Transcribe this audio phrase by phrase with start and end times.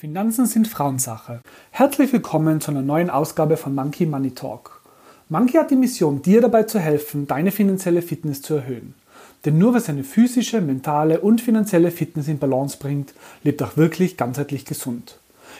[0.00, 1.42] Finanzen sind Frauensache.
[1.72, 4.80] Herzlich willkommen zu einer neuen Ausgabe von Monkey Money Talk.
[5.28, 8.94] Monkey hat die Mission, dir dabei zu helfen, deine finanzielle Fitness zu erhöhen.
[9.44, 14.16] Denn nur wer seine physische, mentale und finanzielle Fitness in Balance bringt, lebt auch wirklich
[14.16, 15.18] ganzheitlich gesund.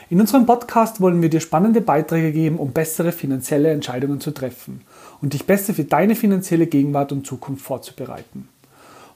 [0.09, 4.81] In unserem Podcast wollen wir dir spannende Beiträge geben, um bessere finanzielle Entscheidungen zu treffen
[5.21, 8.49] und dich besser für deine finanzielle Gegenwart und Zukunft vorzubereiten.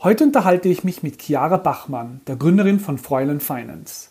[0.03, 4.11] Heute unterhalte ich mich mit Chiara Bachmann, der Gründerin von Fräulein Finance.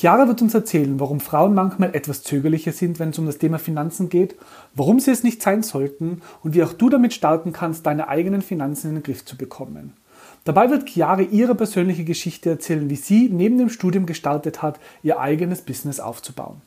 [0.00, 3.58] Chiara wird uns erzählen, warum Frauen manchmal etwas zögerlicher sind, wenn es um das Thema
[3.58, 4.34] Finanzen geht,
[4.74, 8.40] warum sie es nicht sein sollten und wie auch du damit starten kannst, deine eigenen
[8.40, 9.92] Finanzen in den Griff zu bekommen.
[10.44, 15.20] Dabei wird Chiara ihre persönliche Geschichte erzählen, wie sie neben dem Studium gestartet hat, ihr
[15.20, 16.62] eigenes Business aufzubauen.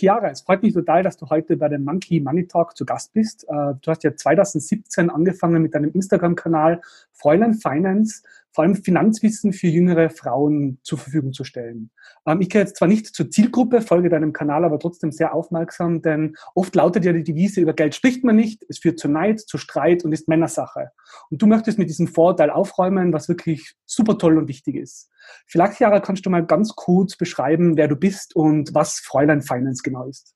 [0.00, 3.12] Chiara, es freut mich total, dass du heute bei dem Monkey Money Talk zu Gast
[3.12, 3.44] bist.
[3.44, 6.80] Äh, du hast ja 2017 angefangen mit deinem Instagram-Kanal
[7.12, 11.90] Fräulein Finance vor allem Finanzwissen für jüngere Frauen zur Verfügung zu stellen.
[12.26, 16.02] Ähm, ich gehöre jetzt zwar nicht zur Zielgruppe, folge deinem Kanal aber trotzdem sehr aufmerksam,
[16.02, 19.40] denn oft lautet ja die Devise, über Geld spricht man nicht, es führt zu Neid,
[19.40, 20.90] zu Streit und ist Männersache.
[21.30, 25.10] Und du möchtest mit diesem Vorurteil aufräumen, was wirklich super toll und wichtig ist.
[25.46, 29.82] Vielleicht, Jara, kannst du mal ganz kurz beschreiben, wer du bist und was Fräulein Finance
[29.82, 30.34] genau ist.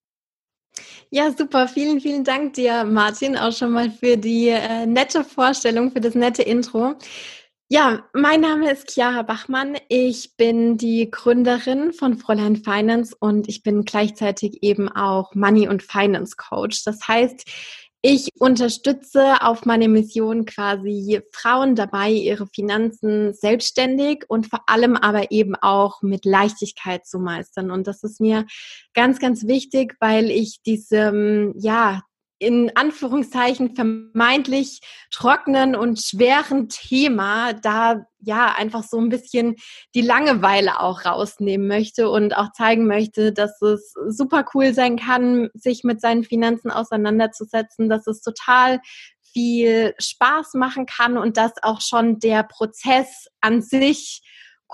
[1.11, 1.69] Ja, super.
[1.69, 6.15] Vielen, vielen Dank dir, Martin, auch schon mal für die äh, nette Vorstellung, für das
[6.15, 6.95] nette Intro.
[7.71, 9.77] Ja, mein Name ist Chiara Bachmann.
[9.89, 15.83] Ich bin die Gründerin von Fräulein Finance und ich bin gleichzeitig eben auch Money- und
[15.83, 16.85] Finance Coach.
[16.85, 17.49] Das heißt,
[18.03, 25.31] ich unterstütze auf meine Mission quasi Frauen dabei, ihre Finanzen selbstständig und vor allem aber
[25.31, 27.71] eben auch mit Leichtigkeit zu meistern.
[27.71, 28.45] Und das ist mir
[28.93, 32.03] ganz, ganz wichtig, weil ich diesem, ja,
[32.39, 39.57] in Anführungszeichen vermeintlich trockenen und schweren Thema da ja einfach so ein bisschen
[39.95, 45.49] die Langeweile auch rausnehmen möchte und auch zeigen möchte, dass es super cool sein kann,
[45.55, 48.81] sich mit seinen Finanzen auseinanderzusetzen, dass es total
[49.33, 54.23] viel Spaß machen kann und dass auch schon der Prozess an sich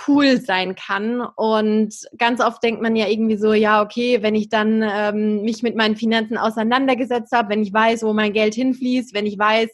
[0.06, 1.20] cool sein kann.
[1.20, 5.62] Und ganz oft denkt man ja irgendwie so, ja, okay, wenn ich dann ähm, mich
[5.62, 9.70] mit meinen Finanzen auseinandergesetzt habe, wenn ich weiß, wo mein Geld hinfließt, wenn ich weiß,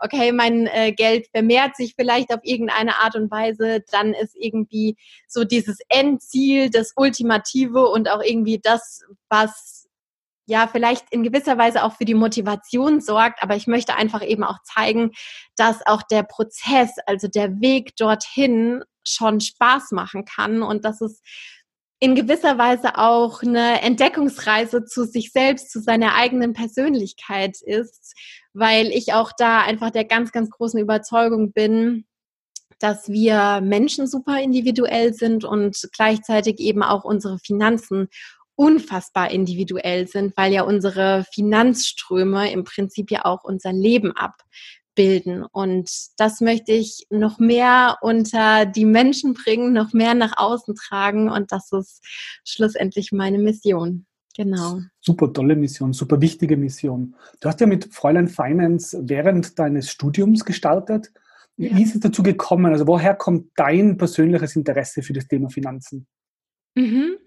[0.00, 4.96] okay, mein äh, Geld vermehrt sich vielleicht auf irgendeine Art und Weise, dann ist irgendwie
[5.26, 9.88] so dieses Endziel, das Ultimative und auch irgendwie das, was
[10.46, 14.44] ja vielleicht in gewisser Weise auch für die Motivation sorgt, aber ich möchte einfach eben
[14.44, 15.12] auch zeigen,
[15.56, 21.22] dass auch der Prozess, also der Weg dorthin schon Spaß machen kann und dass es
[22.00, 28.14] in gewisser Weise auch eine Entdeckungsreise zu sich selbst, zu seiner eigenen Persönlichkeit ist,
[28.52, 32.06] weil ich auch da einfach der ganz, ganz großen Überzeugung bin,
[32.78, 38.08] dass wir Menschen super individuell sind und gleichzeitig eben auch unsere Finanzen
[38.54, 44.34] unfassbar individuell sind, weil ja unsere Finanzströme im Prinzip ja auch unser Leben ab
[44.98, 45.44] bilden.
[45.44, 51.30] Und das möchte ich noch mehr unter die Menschen bringen, noch mehr nach außen tragen.
[51.30, 52.04] Und das ist
[52.44, 54.06] schlussendlich meine Mission.
[54.36, 54.80] Genau.
[55.00, 57.14] Super tolle Mission, super wichtige Mission.
[57.40, 61.12] Du hast ja mit Fräulein Finance während deines Studiums gestartet.
[61.56, 61.78] Wie ja.
[61.78, 62.72] ist es dazu gekommen?
[62.72, 66.08] Also woher kommt dein persönliches Interesse für das Thema Finanzen?
[66.74, 67.18] Mhm.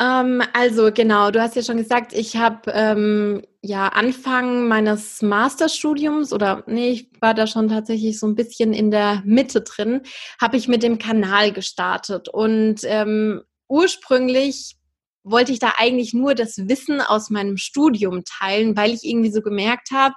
[0.00, 6.32] Ähm, also genau, du hast ja schon gesagt, ich habe ähm, ja Anfang meines Masterstudiums
[6.32, 10.02] oder nee, ich war da schon tatsächlich so ein bisschen in der Mitte drin,
[10.40, 12.28] habe ich mit dem Kanal gestartet.
[12.28, 14.76] Und ähm, ursprünglich
[15.22, 19.40] wollte ich da eigentlich nur das Wissen aus meinem Studium teilen, weil ich irgendwie so
[19.42, 20.14] gemerkt habe,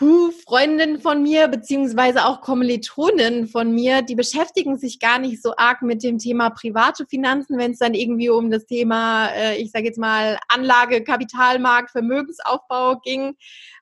[0.00, 5.54] huh, Freundinnen von mir, beziehungsweise auch Kommilitoninnen von mir, die beschäftigen sich gar nicht so
[5.56, 9.70] arg mit dem Thema private Finanzen, wenn es dann irgendwie um das Thema, äh, ich
[9.70, 13.36] sage jetzt mal, Anlage, Kapitalmarkt, Vermögensaufbau ging,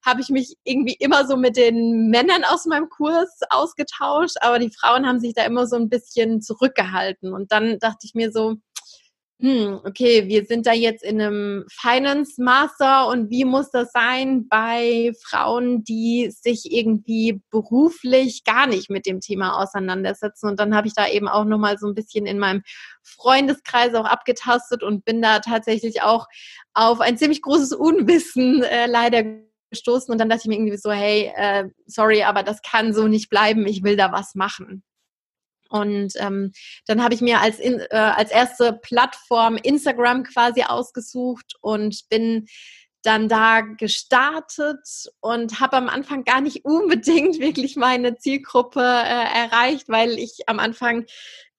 [0.04, 4.70] habe ich mich irgendwie immer so mit den Männern aus meinem Kurs ausgetauscht, aber die
[4.70, 7.32] Frauen haben sich da immer so ein bisschen zurückgehalten.
[7.32, 8.56] Und dann dachte ich mir so,
[9.40, 14.46] hm, okay, wir sind da jetzt in einem Finance Master und wie muss das sein
[14.48, 20.46] bei Frauen, die sich irgendwie beruflich gar nicht mit dem Thema auseinandersetzen?
[20.50, 22.62] Und dann habe ich da eben auch nochmal so ein bisschen in meinem
[23.02, 26.26] Freundeskreis auch abgetastet und bin da tatsächlich auch
[26.74, 29.22] auf ein ziemlich großes Unwissen äh, leider
[29.70, 30.12] gestoßen.
[30.12, 33.30] Und dann dachte ich mir irgendwie so, hey, äh, sorry, aber das kann so nicht
[33.30, 34.82] bleiben, ich will da was machen.
[35.70, 36.52] Und ähm,
[36.86, 42.46] dann habe ich mir als, in, äh, als erste Plattform Instagram quasi ausgesucht und bin
[43.02, 49.88] dann da gestartet und habe am Anfang gar nicht unbedingt wirklich meine Zielgruppe äh, erreicht,
[49.88, 51.06] weil ich am Anfang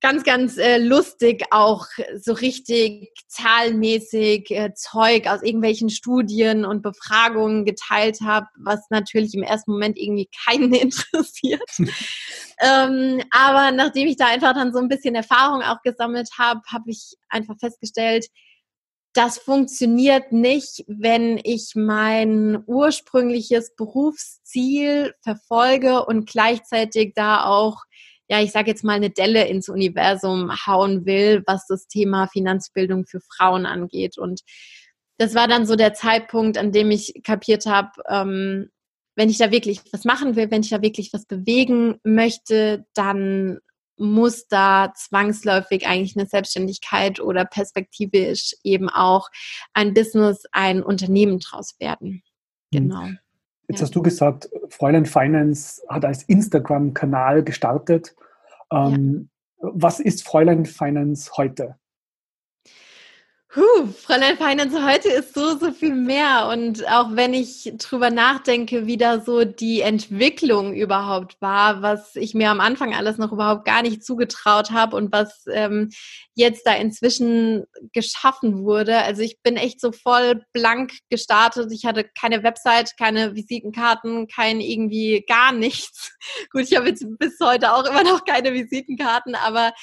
[0.02, 1.86] ganz, ganz äh, lustig auch
[2.20, 9.44] so richtig zahlenmäßig äh, Zeug aus irgendwelchen Studien und Befragungen geteilt habe, was natürlich im
[9.44, 11.70] ersten Moment irgendwie keinen interessiert.
[12.60, 16.90] ähm, aber nachdem ich da einfach dann so ein bisschen Erfahrung auch gesammelt habe, habe
[16.90, 18.26] ich einfach festgestellt,
[19.14, 27.84] das funktioniert nicht, wenn ich mein ursprüngliches Berufsziel verfolge und gleichzeitig da auch
[28.32, 33.06] ja, ich sage jetzt mal, eine Delle ins Universum hauen will, was das Thema Finanzbildung
[33.06, 34.18] für Frauen angeht.
[34.18, 34.40] Und
[35.18, 38.70] das war dann so der Zeitpunkt, an dem ich kapiert habe, ähm,
[39.18, 43.60] wenn ich da wirklich was machen will, wenn ich da wirklich was bewegen möchte, dann
[43.98, 49.28] muss da zwangsläufig eigentlich eine Selbstständigkeit oder perspektivisch eben auch
[49.74, 52.24] ein Business, ein Unternehmen draus werden.
[52.74, 52.88] Hm.
[52.88, 53.10] Genau.
[53.72, 53.86] Jetzt ja.
[53.86, 58.14] hast du gesagt, Fräulein Finance hat als Instagram-Kanal gestartet.
[58.72, 59.30] Ähm,
[59.62, 59.70] ja.
[59.74, 61.78] Was ist Fräulein Finance heute?
[63.54, 66.48] Huh, Fräulein Finance heute ist so, so viel mehr.
[66.48, 72.34] Und auch wenn ich drüber nachdenke, wie da so die Entwicklung überhaupt war, was ich
[72.34, 75.90] mir am Anfang alles noch überhaupt gar nicht zugetraut habe und was ähm,
[76.34, 79.00] jetzt da inzwischen geschaffen wurde.
[79.00, 81.74] Also ich bin echt so voll blank gestartet.
[81.74, 86.14] Ich hatte keine Website, keine Visitenkarten, kein irgendwie gar nichts.
[86.52, 89.74] Gut, ich habe jetzt bis heute auch immer noch keine Visitenkarten, aber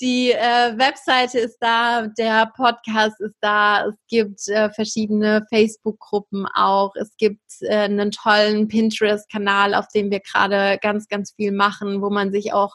[0.00, 6.94] die äh, Webseite ist da, der Podcast ist da, es gibt äh, verschiedene Facebook-Gruppen auch,
[6.96, 12.10] es gibt äh, einen tollen Pinterest-Kanal, auf dem wir gerade ganz, ganz viel machen, wo
[12.10, 12.74] man sich auch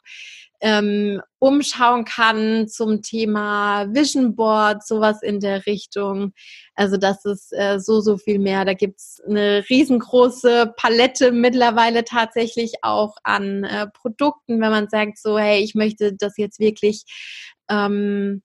[0.62, 6.34] ähm, umschauen kann zum Thema Vision Board, sowas in der Richtung.
[6.76, 8.66] Also das ist äh, so, so viel mehr.
[8.66, 15.38] Da gibt's eine riesengroße Palette mittlerweile tatsächlich auch an äh, Produkten, wenn man sagt, so,
[15.38, 17.04] hey, ich möchte das jetzt wirklich
[17.70, 18.42] ähm,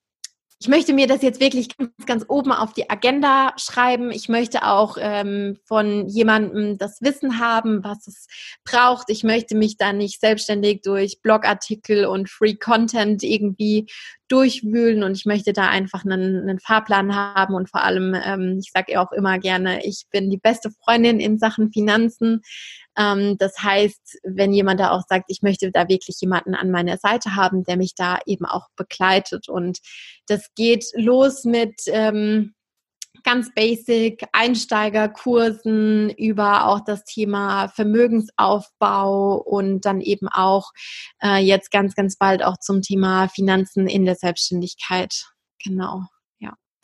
[0.59, 4.09] ich möchte mir das jetzt wirklich ganz, ganz oben auf die Agenda schreiben.
[4.11, 8.27] Ich möchte auch ähm, von jemandem das Wissen haben, was es
[8.63, 9.09] braucht.
[9.09, 13.87] Ich möchte mich da nicht selbstständig durch Blogartikel und Free Content irgendwie
[14.27, 18.71] durchwühlen und ich möchte da einfach einen, einen Fahrplan haben und vor allem, ähm, ich
[18.71, 22.41] sage auch immer gerne, ich bin die beste Freundin in Sachen Finanzen.
[22.97, 26.97] Ähm, das heißt, wenn jemand da auch sagt, ich möchte da wirklich jemanden an meiner
[26.97, 29.49] Seite haben, der mich da eben auch begleitet.
[29.49, 29.79] Und
[30.27, 32.53] das geht los mit ähm,
[33.23, 40.71] ganz basic Einsteigerkursen über auch das Thema Vermögensaufbau und dann eben auch
[41.21, 45.25] äh, jetzt ganz, ganz bald auch zum Thema Finanzen in der Selbstständigkeit.
[45.63, 46.03] Genau,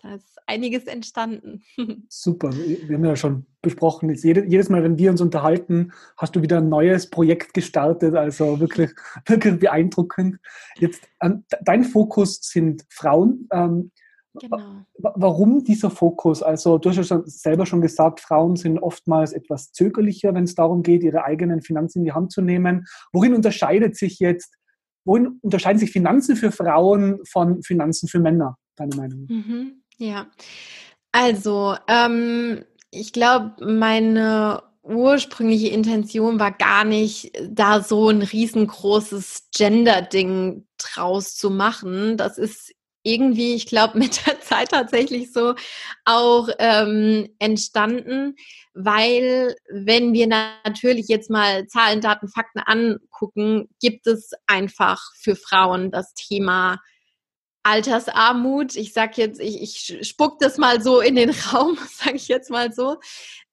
[0.02, 1.64] da ist einiges entstanden.
[2.10, 6.58] Super, wir haben ja schon besprochen, jedes Mal, wenn wir uns unterhalten, hast du wieder
[6.58, 8.92] ein neues Projekt gestartet, also wirklich,
[9.28, 10.38] wirklich beeindruckend.
[10.80, 13.48] Jetzt, dein Fokus sind Frauen.
[13.52, 13.92] Ähm,
[14.40, 14.86] genau.
[14.98, 16.42] Warum dieser Fokus?
[16.42, 20.56] Also du hast ja schon, selber schon gesagt, Frauen sind oftmals etwas zögerlicher, wenn es
[20.56, 22.86] darum geht, ihre eigenen Finanzen in die Hand zu nehmen.
[23.14, 24.58] Worin unterscheidet sich jetzt,
[25.06, 29.28] worin unterscheiden sich Finanzen für Frauen von Finanzen für Männer, deine Meinung?
[29.30, 29.81] Mhm.
[30.02, 30.26] Ja,
[31.12, 40.66] also ähm, ich glaube, meine ursprüngliche Intention war gar nicht, da so ein riesengroßes Gender-Ding
[40.80, 42.18] draus zu machen.
[42.18, 45.54] Das ist irgendwie, ich glaube, mit der Zeit tatsächlich so
[46.04, 48.36] auch ähm, entstanden,
[48.74, 55.92] weil wenn wir natürlich jetzt mal Zahlen, Daten, Fakten angucken, gibt es einfach für Frauen
[55.92, 56.80] das Thema
[57.64, 58.76] Altersarmut.
[58.76, 62.50] Ich sag jetzt, ich, ich spuck das mal so in den Raum, sage ich jetzt
[62.50, 62.98] mal so.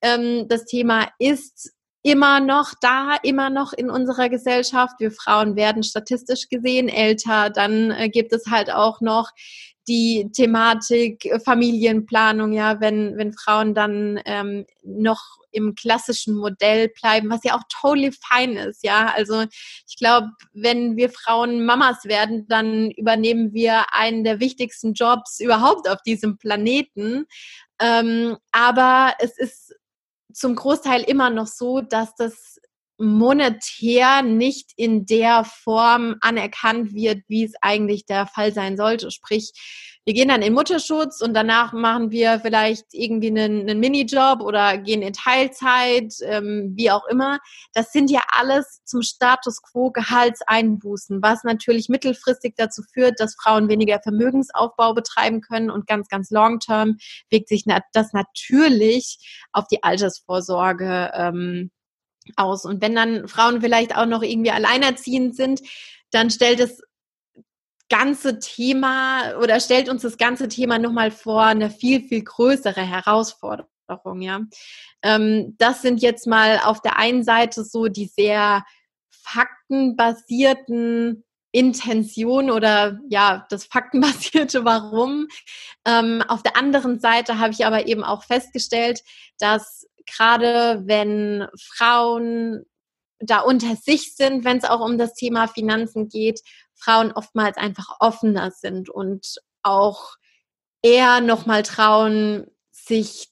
[0.03, 1.73] Ähm, das Thema ist
[2.03, 4.95] immer noch da, immer noch in unserer Gesellschaft.
[4.99, 7.51] Wir Frauen werden statistisch gesehen älter.
[7.51, 9.31] Dann äh, gibt es halt auch noch
[9.89, 17.31] die Thematik äh, Familienplanung, ja, wenn, wenn Frauen dann ähm, noch im klassischen Modell bleiben,
[17.31, 19.13] was ja auch totally fine ist, ja.
[19.15, 19.45] Also
[19.87, 25.89] ich glaube, wenn wir Frauen Mamas werden, dann übernehmen wir einen der wichtigsten Jobs überhaupt
[25.89, 27.27] auf diesem Planeten.
[27.81, 29.75] Ähm, aber es ist
[30.33, 32.61] zum Großteil immer noch so, dass das
[32.99, 39.11] monetär nicht in der Form anerkannt wird, wie es eigentlich der Fall sein sollte.
[39.11, 39.53] Sprich,
[40.09, 44.79] wir gehen dann in Mutterschutz und danach machen wir vielleicht irgendwie einen, einen Minijob oder
[44.79, 47.41] gehen in Teilzeit, ähm, wie auch immer.
[47.75, 53.69] Das sind ja alles zum Status quo Gehaltseinbußen, was natürlich mittelfristig dazu führt, dass Frauen
[53.69, 56.97] weniger Vermögensaufbau betreiben können und ganz, ganz long term
[57.29, 59.19] wirkt sich das natürlich
[59.53, 61.71] auf die Altersvorsorge ähm,
[62.37, 62.65] aus.
[62.65, 65.61] Und wenn dann Frauen vielleicht auch noch irgendwie alleinerziehend sind,
[66.11, 66.83] dann stellt es
[67.89, 74.21] ganze Thema oder stellt uns das ganze Thema nochmal vor eine viel, viel größere Herausforderung,
[74.21, 74.41] ja.
[75.03, 78.65] Ähm, das sind jetzt mal auf der einen Seite so die sehr
[79.11, 85.29] faktenbasierten Intention oder ja, das faktenbasierte Warum.
[85.87, 89.03] Ähm, auf der anderen Seite habe ich aber eben auch festgestellt,
[89.39, 92.65] dass gerade wenn Frauen
[93.21, 96.41] da unter sich sind, wenn es auch um das Thema Finanzen geht,
[96.75, 100.17] Frauen oftmals einfach offener sind und auch
[100.83, 103.29] eher nochmal trauen, sich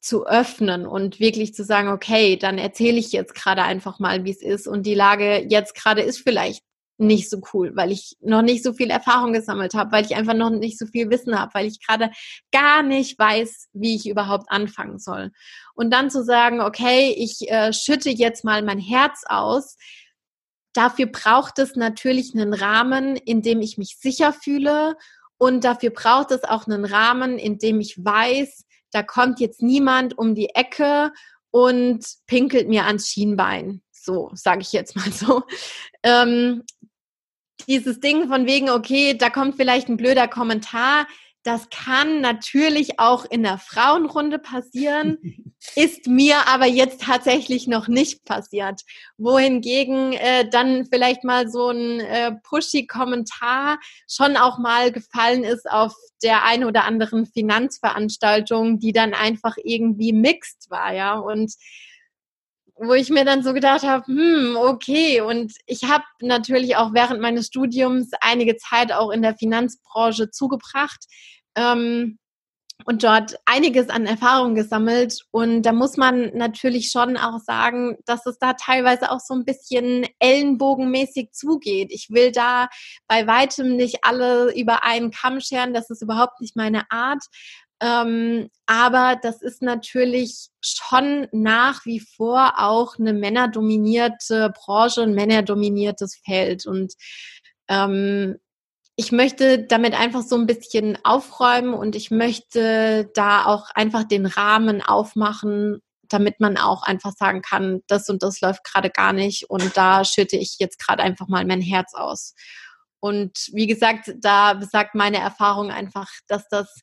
[0.00, 4.30] zu öffnen und wirklich zu sagen, okay, dann erzähle ich jetzt gerade einfach mal, wie
[4.30, 6.64] es ist und die Lage jetzt gerade ist vielleicht
[7.00, 10.34] nicht so cool, weil ich noch nicht so viel Erfahrung gesammelt habe, weil ich einfach
[10.34, 12.10] noch nicht so viel Wissen habe, weil ich gerade
[12.52, 15.32] gar nicht weiß, wie ich überhaupt anfangen soll.
[15.74, 19.76] Und dann zu sagen, okay, ich äh, schütte jetzt mal mein Herz aus.
[20.72, 24.96] Dafür braucht es natürlich einen Rahmen, in dem ich mich sicher fühle.
[25.38, 30.18] Und dafür braucht es auch einen Rahmen, in dem ich weiß, da kommt jetzt niemand
[30.18, 31.12] um die Ecke
[31.50, 33.82] und pinkelt mir ans Schienbein.
[33.90, 35.42] So, sage ich jetzt mal so.
[36.02, 36.62] Ähm,
[37.66, 41.06] dieses Ding von wegen, okay, da kommt vielleicht ein blöder Kommentar.
[41.42, 45.16] Das kann natürlich auch in der Frauenrunde passieren,
[45.74, 48.82] ist mir aber jetzt tatsächlich noch nicht passiert.
[49.16, 55.70] Wohingegen äh, dann vielleicht mal so ein äh, pushy Kommentar schon auch mal gefallen ist
[55.70, 61.18] auf der einen oder anderen Finanzveranstaltung, die dann einfach irgendwie mixed war, ja.
[61.18, 61.54] Und
[62.82, 65.20] wo ich mir dann so gedacht habe, hm, okay.
[65.20, 71.04] Und ich habe natürlich auch während meines Studiums einige Zeit auch in der Finanzbranche zugebracht
[71.56, 72.18] ähm,
[72.86, 75.26] und dort einiges an Erfahrung gesammelt.
[75.30, 79.44] Und da muss man natürlich schon auch sagen, dass es da teilweise auch so ein
[79.44, 81.92] bisschen ellenbogenmäßig zugeht.
[81.92, 82.68] Ich will da
[83.06, 85.74] bei weitem nicht alle über einen Kamm scheren.
[85.74, 87.22] Das ist überhaupt nicht meine Art.
[87.80, 96.20] Ähm, aber das ist natürlich schon nach wie vor auch eine männerdominierte Branche, ein männerdominiertes
[96.24, 96.66] Feld.
[96.66, 96.92] Und
[97.68, 98.36] ähm,
[98.96, 104.26] ich möchte damit einfach so ein bisschen aufräumen und ich möchte da auch einfach den
[104.26, 109.48] Rahmen aufmachen, damit man auch einfach sagen kann, das und das läuft gerade gar nicht
[109.48, 112.34] und da schütte ich jetzt gerade einfach mal mein Herz aus.
[113.00, 116.74] Und wie gesagt, da besagt meine Erfahrung einfach, dass das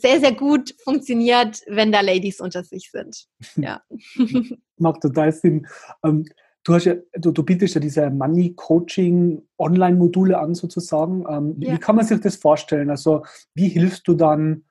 [0.00, 3.26] sehr, sehr gut funktioniert, wenn da Ladies unter sich sind.
[3.56, 3.82] Ja.
[4.76, 5.68] Macht total Sinn.
[6.04, 6.24] Ähm,
[6.64, 11.24] du, hast ja, du, du bietest ja diese Money-Coaching-Online-Module an, sozusagen.
[11.28, 11.72] Ähm, ja.
[11.74, 12.90] Wie kann man sich das vorstellen?
[12.90, 13.24] Also,
[13.54, 14.64] wie hilfst du dann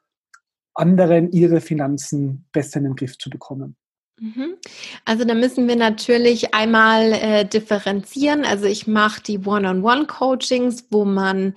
[0.74, 3.78] anderen, ihre Finanzen besser in den Griff zu bekommen?
[4.24, 4.56] Mhm.
[5.04, 8.46] Also da müssen wir natürlich einmal äh, differenzieren.
[8.46, 11.56] Also ich mache die One-on-One-Coachings, wo man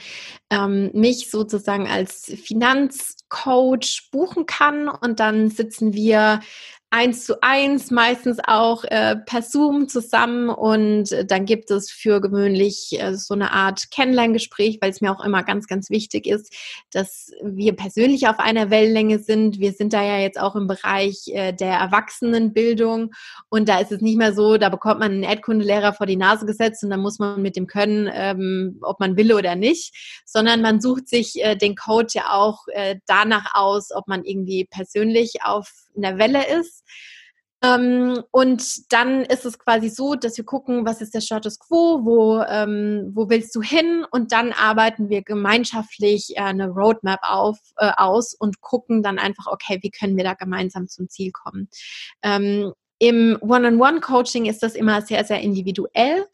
[0.50, 6.40] ähm, mich sozusagen als Finanzcoach buchen kann und dann sitzen wir
[6.96, 10.48] eins zu eins, meistens auch äh, per Zoom zusammen.
[10.48, 15.12] Und äh, dann gibt es für gewöhnlich äh, so eine Art Kennenlerngespräch, weil es mir
[15.12, 16.54] auch immer ganz, ganz wichtig ist,
[16.92, 19.60] dass wir persönlich auf einer Wellenlänge sind.
[19.60, 23.12] Wir sind da ja jetzt auch im Bereich äh, der Erwachsenenbildung.
[23.50, 26.46] Und da ist es nicht mehr so, da bekommt man einen Erdkundelehrer vor die Nase
[26.46, 30.62] gesetzt und dann muss man mit dem können, ähm, ob man will oder nicht, sondern
[30.62, 35.42] man sucht sich äh, den Coach ja auch äh, danach aus, ob man irgendwie persönlich
[35.42, 36.84] auf in der Welle ist.
[37.62, 42.04] Ähm, und dann ist es quasi so, dass wir gucken, was ist der Status quo,
[42.04, 44.04] wo, ähm, wo willst du hin?
[44.10, 49.46] Und dann arbeiten wir gemeinschaftlich äh, eine Roadmap auf, äh, aus und gucken dann einfach,
[49.46, 51.68] okay, wie können wir da gemeinsam zum Ziel kommen?
[52.22, 56.26] Ähm, Im One-on-One-Coaching ist das immer sehr, sehr individuell.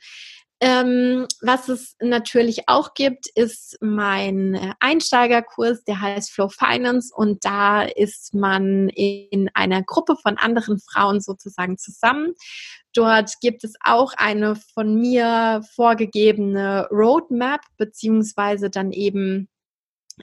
[0.65, 7.45] Ähm, was es natürlich auch gibt, ist mein äh, Einsteigerkurs, der heißt Flow Finance und
[7.45, 12.35] da ist man in einer Gruppe von anderen Frauen sozusagen zusammen.
[12.95, 19.49] Dort gibt es auch eine von mir vorgegebene Roadmap beziehungsweise dann eben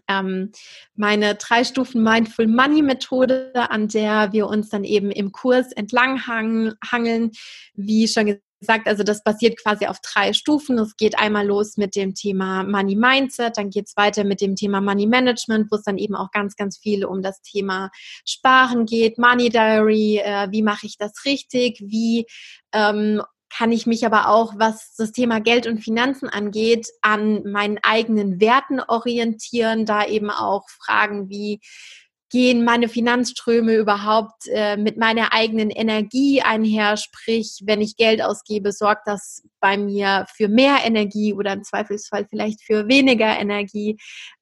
[0.08, 0.54] ähm,
[0.96, 6.26] meine drei Stufen Mindful Money Methode, an der wir uns dann eben im Kurs entlang
[6.28, 7.32] hangeln.
[7.74, 10.78] Wie schon gesagt, also das basiert quasi auf drei Stufen.
[10.78, 14.56] Es geht einmal los mit dem Thema Money Mindset, dann geht es weiter mit dem
[14.56, 17.90] Thema Money Management, wo es dann eben auch ganz, ganz viel um das Thema
[18.26, 22.26] Sparen geht, Money Diary, äh, wie mache ich das richtig, wie
[22.74, 27.80] ähm, kann ich mich aber auch, was das Thema Geld und Finanzen angeht, an meinen
[27.82, 31.60] eigenen Werten orientieren, da eben auch Fragen wie
[32.30, 36.98] gehen meine Finanzströme überhaupt äh, mit meiner eigenen Energie einher?
[36.98, 42.26] Sprich, wenn ich Geld ausgebe, sorgt das bei mir für mehr Energie oder im Zweifelsfall
[42.30, 43.98] vielleicht für weniger Energie.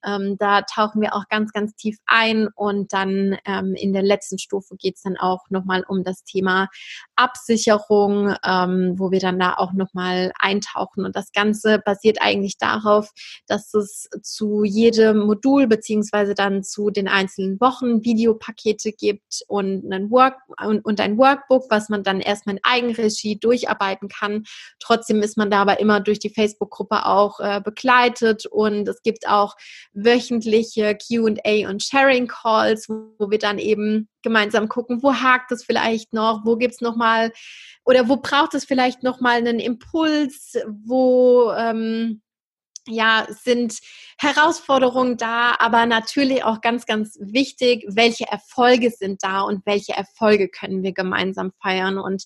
[0.05, 4.37] Ähm, da tauchen wir auch ganz, ganz tief ein und dann ähm, in der letzten
[4.37, 6.67] Stufe geht es dann auch nochmal um das Thema
[7.15, 11.05] Absicherung, ähm, wo wir dann da auch nochmal eintauchen.
[11.05, 13.11] Und das Ganze basiert eigentlich darauf,
[13.47, 20.09] dass es zu jedem Modul beziehungsweise dann zu den einzelnen Wochen Videopakete gibt und, ein
[20.11, 24.43] Work und, und ein Workbook, was man dann erstmal in Eigenregie durcharbeiten kann.
[24.79, 29.27] Trotzdem ist man da aber immer durch die Facebook-Gruppe auch äh, begleitet und es gibt
[29.27, 29.55] auch
[29.93, 35.63] wöchentliche QA und Sharing Calls, wo, wo wir dann eben gemeinsam gucken, wo hakt es
[35.63, 37.31] vielleicht noch, wo gibt es nochmal
[37.85, 42.21] oder wo braucht es vielleicht nochmal einen Impuls, wo ähm,
[42.87, 43.79] ja, sind
[44.19, 50.49] Herausforderungen da, aber natürlich auch ganz, ganz wichtig, welche Erfolge sind da und welche Erfolge
[50.49, 51.97] können wir gemeinsam feiern.
[51.99, 52.23] Und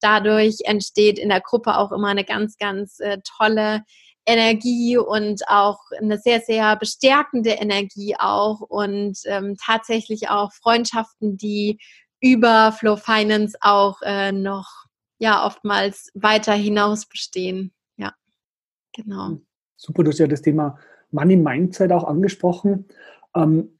[0.00, 3.82] dadurch entsteht in der Gruppe auch immer eine ganz, ganz äh, tolle
[4.26, 11.78] Energie und auch eine sehr, sehr bestärkende Energie auch und ähm, tatsächlich auch Freundschaften, die
[12.20, 14.86] über Flow Finance auch äh, noch
[15.18, 17.74] ja oftmals weiter hinaus bestehen.
[17.96, 18.14] Ja,
[18.92, 19.38] genau.
[19.76, 20.78] Super, du hast ja das Thema
[21.10, 22.86] Money Mindset auch angesprochen.
[23.34, 23.70] Ähm,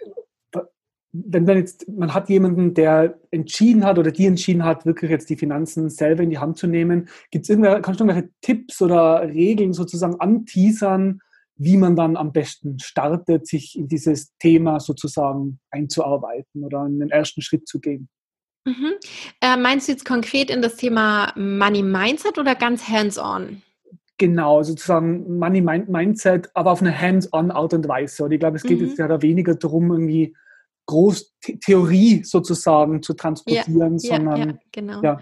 [1.17, 5.31] wenn man jetzt, man hat jemanden, der entschieden hat oder die entschieden hat, wirklich jetzt
[5.31, 8.83] die Finanzen selber in die Hand zu nehmen, gibt es irgendwelche, kannst du irgendwelche Tipps
[8.83, 11.21] oder Regeln sozusagen anteasern,
[11.57, 17.43] wie man dann am besten startet, sich in dieses Thema sozusagen einzuarbeiten oder einen ersten
[17.43, 18.09] Schritt zu gehen?
[18.65, 18.95] Mhm.
[19.41, 23.63] Äh, meinst du jetzt konkret in das Thema Money Mindset oder ganz hands-on?
[24.17, 28.25] Genau, sozusagen Money Mindset, aber auf eine hands-on Art und Weise.
[28.25, 28.87] Und ich glaube, es geht mhm.
[28.87, 30.37] jetzt ja da weniger darum, irgendwie
[30.87, 35.03] groß Theorie sozusagen zu transportieren, ja, sondern ja, ja, genau.
[35.03, 35.21] Ja.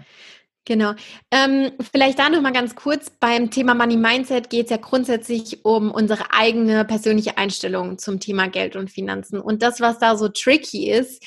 [0.65, 0.93] Genau.
[1.29, 3.09] Ähm, vielleicht da noch mal ganz kurz.
[3.09, 8.47] Beim Thema Money Mindset geht es ja grundsätzlich um unsere eigene persönliche Einstellung zum Thema
[8.47, 9.41] Geld und Finanzen.
[9.41, 11.21] Und das, was da so tricky ist,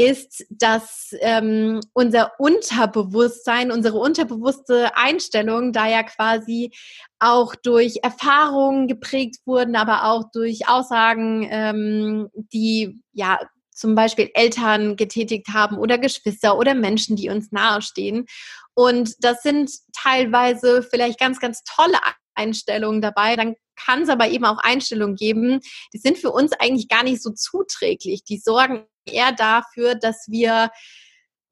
[0.00, 6.72] ist, dass ähm, unser Unterbewusstsein, unsere unterbewusste Einstellung da ja quasi
[7.18, 13.38] auch durch Erfahrungen geprägt wurden, aber auch durch Aussagen, ähm, die ja
[13.74, 18.24] zum Beispiel Eltern getätigt haben oder Geschwister oder Menschen, die uns nahestehen.
[18.72, 21.98] Und das sind teilweise vielleicht ganz, ganz tolle
[22.34, 23.36] Einstellungen dabei.
[23.36, 25.60] Dann kann es aber eben auch Einstellungen geben,
[25.92, 28.24] die sind für uns eigentlich gar nicht so zuträglich.
[28.24, 30.70] Die sorgen eher dafür, dass wir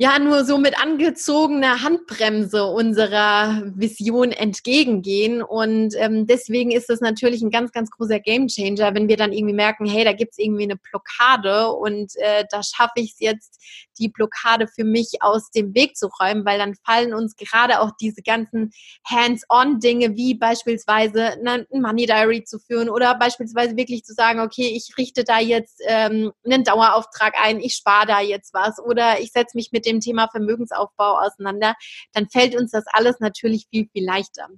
[0.01, 5.43] ja nur so mit angezogener Handbremse unserer Vision entgegengehen.
[5.43, 9.57] Und ähm, deswegen ist das natürlich ein ganz, ganz großer Gamechanger, wenn wir dann irgendwie
[9.57, 13.61] merken, hey, da gibt's irgendwie eine Blockade und äh, da schaffe ich es jetzt,
[13.99, 17.91] die Blockade für mich aus dem Weg zu räumen, weil dann fallen uns gerade auch
[18.01, 18.71] diese ganzen
[19.05, 24.97] Hands-on-Dinge, wie beispielsweise ein Money Diary zu führen oder beispielsweise wirklich zu sagen, okay, ich
[24.97, 29.57] richte da jetzt ähm, einen Dauerauftrag ein, ich spare da jetzt was oder ich setze
[29.57, 31.75] mich mit dem Thema Vermögensaufbau auseinander,
[32.13, 34.49] dann fällt uns das alles natürlich viel, viel leichter.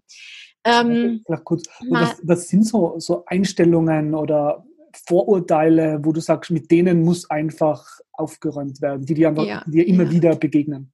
[0.64, 4.64] Ähm, kurz, was, was, sind so, so Einstellungen oder
[5.06, 9.86] Vorurteile, wo du sagst, mit denen muss einfach aufgeräumt werden, die dir, einfach, ja, dir
[9.86, 10.10] immer ja.
[10.10, 10.92] wieder begegnen?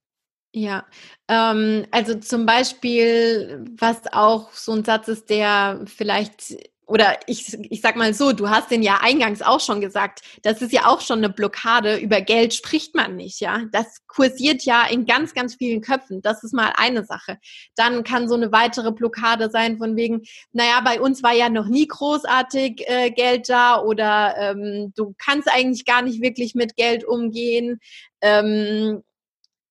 [0.54, 0.86] Ja,
[1.28, 7.80] ähm, also zum Beispiel, was auch so ein Satz ist, der vielleicht oder ich, ich
[7.80, 11.00] sag mal so, du hast den ja eingangs auch schon gesagt, das ist ja auch
[11.00, 13.62] schon eine Blockade, über Geld spricht man nicht, ja.
[13.72, 16.22] Das kursiert ja in ganz, ganz vielen Köpfen.
[16.22, 17.38] Das ist mal eine Sache.
[17.74, 20.22] Dann kann so eine weitere Blockade sein von wegen,
[20.52, 25.48] naja, bei uns war ja noch nie großartig äh, Geld da oder ähm, du kannst
[25.52, 27.80] eigentlich gar nicht wirklich mit Geld umgehen.
[28.20, 29.02] Ähm,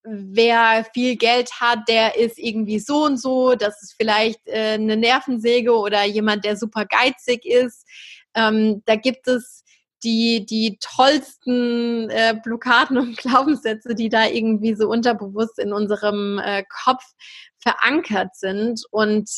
[0.06, 4.98] wer viel Geld hat, der ist irgendwie so und so, das ist vielleicht äh, eine
[4.98, 7.86] Nervensäge oder jemand, der super geizig ist.
[8.36, 9.63] Ähm, da gibt es
[10.04, 16.63] die, die tollsten äh, Blockaden und Glaubenssätze, die da irgendwie so unterbewusst in unserem äh,
[16.70, 17.04] Kopf
[17.58, 18.84] verankert sind.
[18.91, 19.30] Und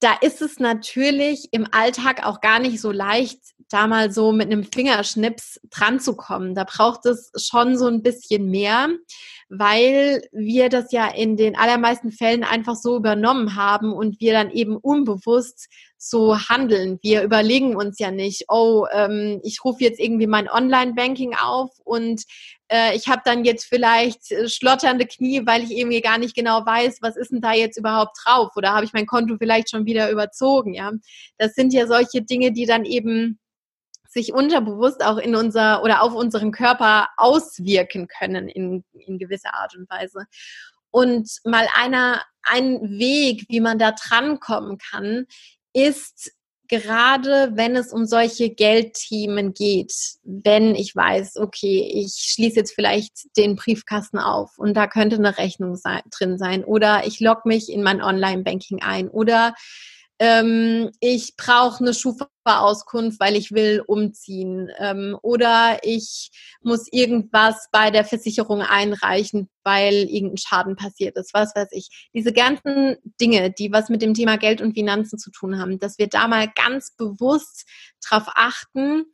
[0.00, 3.40] da ist es natürlich im Alltag auch gar nicht so leicht,
[3.72, 6.54] da mal so mit einem Fingerschnips dran zu kommen.
[6.54, 8.88] Da braucht es schon so ein bisschen mehr,
[9.48, 14.50] weil wir das ja in den allermeisten Fällen einfach so übernommen haben und wir dann
[14.50, 16.98] eben unbewusst so handeln.
[17.02, 22.24] Wir überlegen uns ja nicht, oh, ähm, ich rufe jetzt irgendwie mein Online-Banking auf und
[22.68, 26.66] äh, ich habe dann jetzt vielleicht äh, schlotternde Knie, weil ich irgendwie gar nicht genau
[26.66, 29.86] weiß, was ist denn da jetzt überhaupt drauf oder habe ich mein Konto vielleicht schon
[29.86, 30.74] wieder überzogen.
[30.74, 30.90] Ja,
[31.38, 33.38] das sind ja solche Dinge, die dann eben
[34.12, 39.76] sich unterbewusst auch in unser oder auf unseren Körper auswirken können in, in gewisser Art
[39.76, 40.26] und Weise.
[40.90, 45.26] Und mal einer, ein Weg, wie man da drankommen kann,
[45.72, 46.32] ist
[46.72, 53.36] gerade wenn es um solche Geldthemen geht, wenn ich weiß, okay, ich schließe jetzt vielleicht
[53.36, 57.70] den Briefkasten auf und da könnte eine Rechnung sein, drin sein oder ich logge mich
[57.70, 59.54] in mein Online-Banking ein oder
[60.22, 66.30] ähm, ich brauche eine Schufa-Auskunft, weil ich will umziehen ähm, oder ich
[66.62, 72.08] muss irgendwas bei der Versicherung einreichen, weil irgendein Schaden passiert ist, was weiß ich.
[72.14, 75.98] Diese ganzen Dinge, die was mit dem Thema Geld und Finanzen zu tun haben, dass
[75.98, 77.66] wir da mal ganz bewusst
[78.08, 79.06] drauf achten,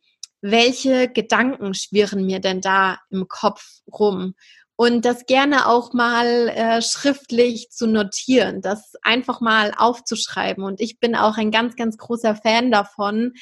[0.42, 4.34] welche Gedanken schwirren mir denn da im Kopf rum
[4.80, 10.62] und das gerne auch mal äh, schriftlich zu notieren, das einfach mal aufzuschreiben.
[10.62, 13.32] Und ich bin auch ein ganz, ganz großer Fan davon,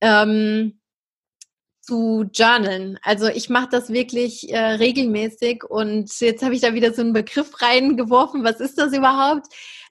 [0.00, 0.78] ähm,
[1.82, 3.00] zu journalen.
[3.02, 7.12] Also ich mache das wirklich äh, regelmäßig und jetzt habe ich da wieder so einen
[7.12, 8.44] Begriff reingeworfen.
[8.44, 9.46] Was ist das überhaupt?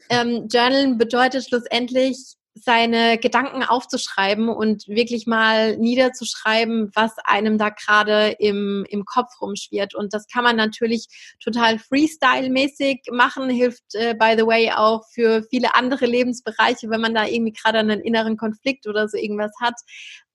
[0.10, 8.30] Ähm, Journalen bedeutet schlussendlich seine Gedanken aufzuschreiben und wirklich mal niederzuschreiben, was einem da gerade
[8.40, 9.94] im, im Kopf rumschwirrt.
[9.94, 11.08] Und das kann man natürlich
[11.44, 17.14] total Freestyle-mäßig machen, hilft, äh, by the way, auch für viele andere Lebensbereiche, wenn man
[17.14, 19.76] da irgendwie gerade einen inneren Konflikt oder so irgendwas hat.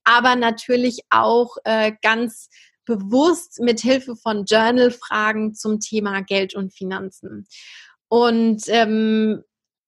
[0.05, 2.51] Aber natürlich auch äh, ganz
[2.85, 7.47] bewusst mit Hilfe von Journal-Fragen zum Thema Geld und Finanzen.
[8.09, 9.43] Und ähm,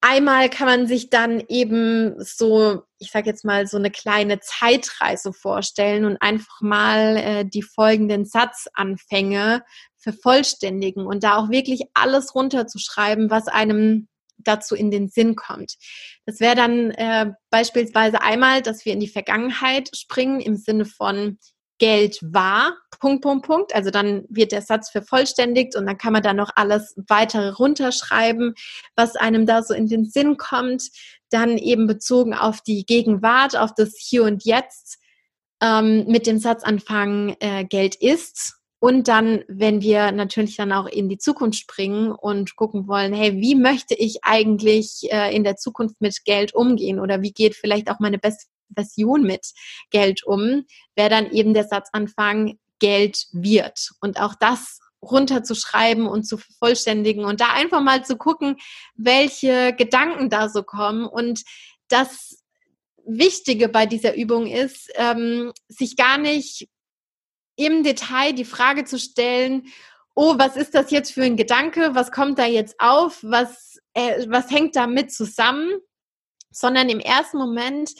[0.05, 5.33] Einmal kann man sich dann eben so, ich sage jetzt mal, so eine kleine Zeitreise
[5.33, 9.63] vorstellen und einfach mal äh, die folgenden Satzanfänge
[9.99, 15.77] vervollständigen und da auch wirklich alles runterzuschreiben, was einem dazu in den Sinn kommt.
[16.27, 21.39] Das wäre dann äh, beispielsweise einmal, dass wir in die Vergangenheit springen im Sinne von
[21.83, 23.75] Geld war, Punkt, Punkt, Punkt.
[23.75, 28.55] Also dann wird der Satz vervollständigt und dann kann man da noch alles weitere runterschreiben,
[28.95, 30.85] was einem da so in den Sinn kommt.
[31.29, 34.99] Dann eben bezogen auf die Gegenwart, auf das Hier und Jetzt
[35.61, 38.55] ähm, mit dem Satz anfangen, äh, Geld ist.
[38.79, 43.41] Und dann, wenn wir natürlich dann auch in die Zukunft springen und gucken wollen, hey,
[43.41, 47.91] wie möchte ich eigentlich äh, in der Zukunft mit Geld umgehen oder wie geht vielleicht
[47.91, 49.53] auch meine beste Version mit
[49.91, 53.91] Geld um, wäre dann eben der Satzanfang Geld wird.
[54.01, 58.57] Und auch das runterzuschreiben und zu vervollständigen und da einfach mal zu gucken,
[58.95, 61.07] welche Gedanken da so kommen.
[61.07, 61.43] Und
[61.89, 62.43] das
[63.05, 66.69] Wichtige bei dieser Übung ist, ähm, sich gar nicht
[67.57, 69.67] im Detail die Frage zu stellen,
[70.15, 71.95] oh, was ist das jetzt für ein Gedanke?
[71.95, 73.19] Was kommt da jetzt auf?
[73.23, 75.71] Was, äh, was hängt damit zusammen?
[76.51, 77.93] Sondern im ersten Moment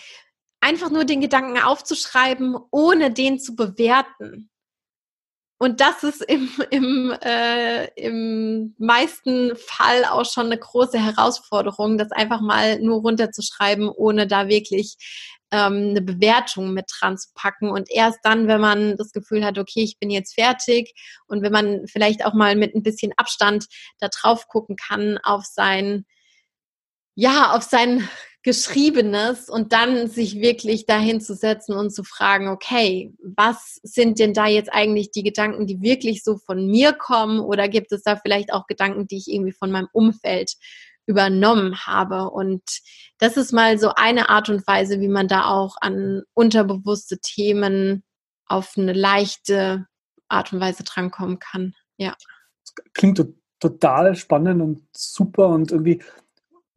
[0.63, 4.49] einfach nur den Gedanken aufzuschreiben, ohne den zu bewerten.
[5.59, 12.11] Und das ist im, im, äh, im meisten Fall auch schon eine große Herausforderung, das
[12.11, 14.97] einfach mal nur runterzuschreiben, ohne da wirklich
[15.53, 17.71] ähm, eine Bewertung mit dran zu packen.
[17.71, 20.95] Und erst dann, wenn man das Gefühl hat, okay, ich bin jetzt fertig
[21.27, 23.67] und wenn man vielleicht auch mal mit ein bisschen Abstand
[24.01, 26.07] da drauf gucken kann auf sein,
[27.15, 28.09] ja, auf sein
[28.45, 34.35] Geschriebenes und dann sich wirklich dahin zu setzen und zu fragen, okay, was sind denn
[34.35, 38.17] da jetzt eigentlich die Gedanken, die wirklich so von mir kommen oder gibt es da
[38.17, 40.55] vielleicht auch Gedanken, die ich irgendwie von meinem Umfeld
[41.07, 42.31] übernommen habe?
[42.31, 42.63] Und
[43.19, 48.03] das ist mal so eine Art und Weise, wie man da auch an unterbewusste Themen
[48.47, 49.87] auf eine leichte
[50.29, 51.75] Art und Weise drankommen kann.
[51.97, 52.17] Ja.
[52.93, 53.25] Klingt
[53.61, 56.03] total spannend und super und irgendwie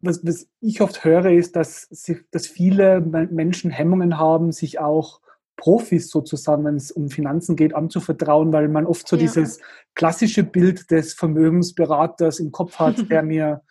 [0.05, 5.21] was, was ich oft höre, ist, dass, sich, dass viele Menschen Hemmungen haben, sich auch
[5.57, 9.21] Profis sozusagen, wenn es um Finanzen geht, anzuvertrauen, weil man oft so ja.
[9.21, 9.59] dieses
[9.93, 13.61] klassische Bild des Vermögensberaters im Kopf hat, der mir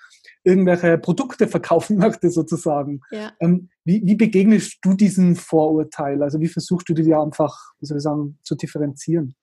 [0.44, 3.00] irgendwelche Produkte verkaufen möchte sozusagen.
[3.10, 3.32] Ja.
[3.40, 6.22] Ähm, wie, wie, begegnest du diesem Vorurteil?
[6.22, 9.34] Also wie versuchst du dir einfach, wie soll ich sagen, zu differenzieren?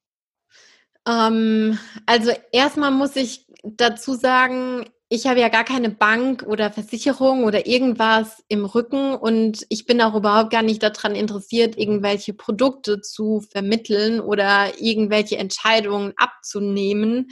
[1.08, 7.44] Ähm, also erstmal muss ich dazu sagen, ich habe ja gar keine Bank oder Versicherung
[7.44, 13.02] oder irgendwas im Rücken und ich bin auch überhaupt gar nicht daran interessiert, irgendwelche Produkte
[13.02, 17.28] zu vermitteln oder irgendwelche Entscheidungen abzunehmen,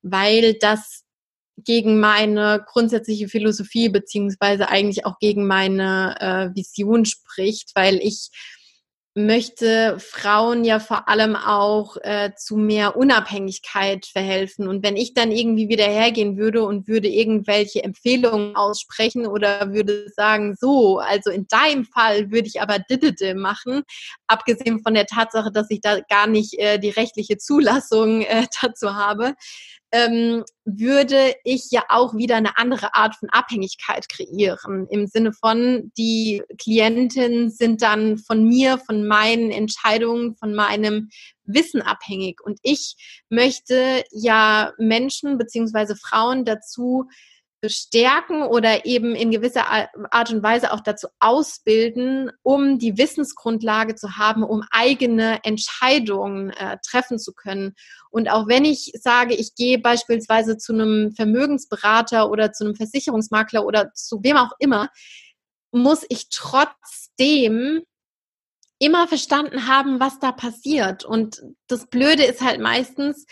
[0.00, 1.04] weil das
[1.58, 8.30] gegen meine grundsätzliche Philosophie beziehungsweise eigentlich auch gegen meine äh, Vision spricht, weil ich
[9.18, 14.68] möchte Frauen ja vor allem auch äh, zu mehr Unabhängigkeit verhelfen.
[14.68, 20.08] Und wenn ich dann irgendwie wieder hergehen würde und würde irgendwelche Empfehlungen aussprechen oder würde
[20.14, 23.82] sagen, so, also in deinem Fall würde ich aber Didede machen,
[24.26, 28.94] abgesehen von der Tatsache, dass ich da gar nicht äh, die rechtliche Zulassung äh, dazu
[28.94, 29.34] habe,
[29.92, 34.86] ähm, würde ich ja auch wieder eine andere Art von Abhängigkeit kreieren.
[34.90, 41.08] Im Sinne von, die Klientinnen sind dann von mir, von meinen Entscheidungen, von meinem
[41.44, 42.40] Wissen abhängig.
[42.42, 42.96] Und ich
[43.30, 47.08] möchte ja Menschen beziehungsweise Frauen dazu
[47.60, 49.66] bestärken oder eben in gewisser
[50.10, 56.78] Art und Weise auch dazu ausbilden, um die Wissensgrundlage zu haben, um eigene Entscheidungen äh,
[56.86, 57.74] treffen zu können.
[58.10, 63.64] Und auch wenn ich sage, ich gehe beispielsweise zu einem Vermögensberater oder zu einem Versicherungsmakler
[63.64, 64.88] oder zu wem auch immer,
[65.70, 67.82] muss ich trotzdem
[68.78, 71.04] immer verstanden haben, was da passiert.
[71.04, 73.26] Und das Blöde ist halt meistens,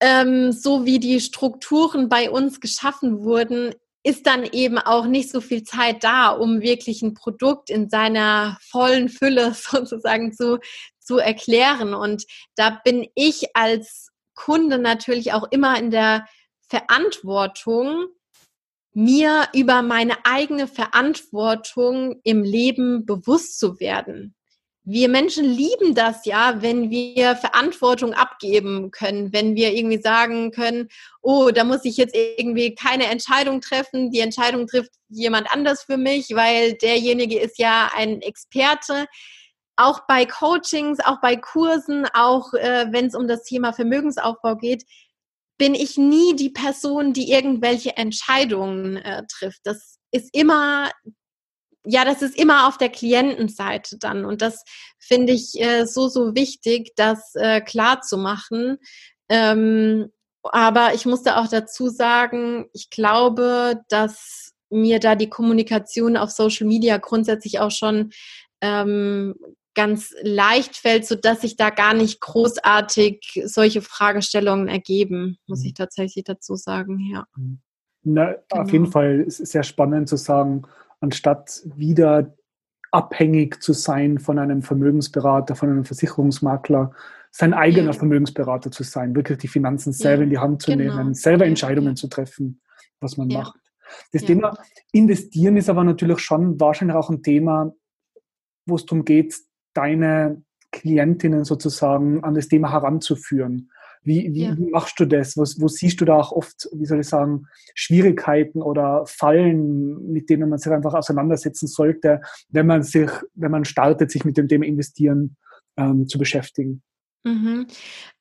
[0.00, 5.40] ähm, so wie die Strukturen bei uns geschaffen wurden, ist dann eben auch nicht so
[5.40, 10.58] viel Zeit da, um wirklich ein Produkt in seiner vollen Fülle sozusagen zu,
[10.98, 11.94] zu erklären.
[11.94, 12.24] Und
[12.56, 16.26] da bin ich als Kunde natürlich auch immer in der
[16.68, 18.06] Verantwortung,
[18.92, 24.34] mir über meine eigene Verantwortung im Leben bewusst zu werden
[24.84, 30.88] wir Menschen lieben das ja, wenn wir Verantwortung abgeben können, wenn wir irgendwie sagen können,
[31.20, 35.96] oh, da muss ich jetzt irgendwie keine Entscheidung treffen, die Entscheidung trifft jemand anders für
[35.96, 39.06] mich, weil derjenige ist ja ein Experte.
[39.76, 44.84] Auch bei Coachings, auch bei Kursen, auch äh, wenn es um das Thema Vermögensaufbau geht,
[45.58, 49.60] bin ich nie die Person, die irgendwelche Entscheidungen äh, trifft.
[49.64, 50.90] Das ist immer
[51.84, 54.24] ja, das ist immer auf der Klientenseite dann.
[54.24, 54.64] Und das
[54.98, 58.78] finde ich äh, so, so wichtig, das äh, klar zu machen.
[59.28, 60.10] Ähm,
[60.42, 66.66] aber ich musste auch dazu sagen, ich glaube, dass mir da die Kommunikation auf Social
[66.66, 68.10] Media grundsätzlich auch schon
[68.60, 69.34] ähm,
[69.74, 75.66] ganz leicht fällt, so dass sich da gar nicht großartig solche Fragestellungen ergeben, muss mhm.
[75.66, 77.24] ich tatsächlich dazu sagen, ja.
[77.36, 77.60] Mhm.
[78.02, 78.62] Na, genau.
[78.62, 78.86] Auf jeden.
[78.86, 80.62] Fall ist es sehr spannend zu sagen,
[81.00, 82.34] anstatt wieder
[82.92, 86.92] abhängig zu sein von einem Vermögensberater, von einem Versicherungsmakler,
[87.30, 87.92] sein eigener ja.
[87.92, 90.96] Vermögensberater zu sein, wirklich die Finanzen selber ja, in die Hand zu genau.
[90.96, 92.60] nehmen, selber Entscheidungen zu treffen,
[93.00, 93.58] was man macht.
[94.12, 94.56] Das Thema
[94.92, 97.72] Investieren ist aber natürlich schon wahrscheinlich auch ein Thema,
[98.66, 99.36] wo es darum geht,
[99.74, 103.69] deine Klientinnen sozusagen an das Thema heranzuführen.
[104.02, 104.56] Wie, wie, ja.
[104.56, 105.36] wie machst du das?
[105.36, 110.30] Was, wo siehst du da auch oft, wie soll ich sagen, Schwierigkeiten oder Fallen, mit
[110.30, 114.48] denen man sich einfach auseinandersetzen sollte, wenn man sich, wenn man startet, sich mit dem
[114.48, 115.36] Thema Investieren
[115.76, 116.82] ähm, zu beschäftigen?
[117.24, 117.66] Mhm.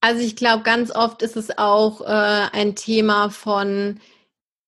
[0.01, 2.05] Also ich glaube, ganz oft ist es auch äh,
[2.51, 3.99] ein Thema von,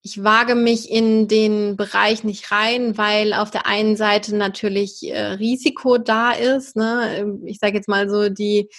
[0.04, 5.34] ich wage mich in den Bereich nicht rein, weil auf der einen Seite natürlich äh,
[5.34, 6.76] Risiko da ist.
[6.76, 7.40] Ne?
[7.46, 8.70] Ich sage jetzt mal so, die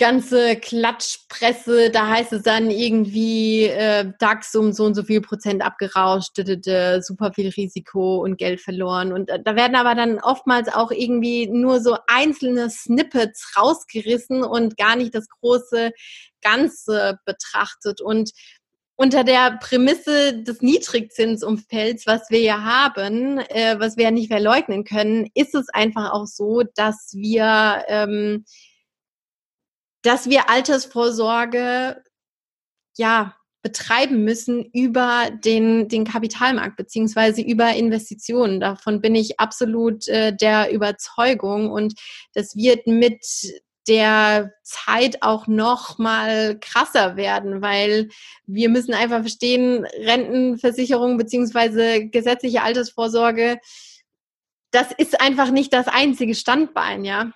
[0.00, 5.62] ganze Klatschpresse, da heißt es dann irgendwie äh, DAX um so und so viel Prozent
[5.62, 6.36] abgerauscht,
[7.00, 9.12] super viel Risiko und Geld verloren.
[9.12, 14.78] Und äh, da werden aber dann oftmals auch irgendwie nur so einzelne Snippets rausgerissen und
[14.78, 15.92] gar nicht das große
[16.40, 18.00] Ganze betrachtet.
[18.00, 18.30] Und
[18.96, 24.84] unter der Prämisse des Niedrigzinsumfelds, was wir ja haben, äh, was wir ja nicht verleugnen
[24.84, 28.46] können, ist es einfach auch so, dass wir ähm,
[30.02, 32.02] dass wir Altersvorsorge
[32.96, 38.58] ja betreiben müssen über den, den Kapitalmarkt beziehungsweise über Investitionen.
[38.58, 41.94] Davon bin ich absolut äh, der Überzeugung und
[42.32, 43.22] das wird mit
[43.88, 48.08] der Zeit auch noch mal krasser werden, weil
[48.46, 53.58] wir müssen einfach verstehen, Rentenversicherung beziehungsweise gesetzliche Altersvorsorge,
[54.70, 57.32] das ist einfach nicht das einzige Standbein, ja.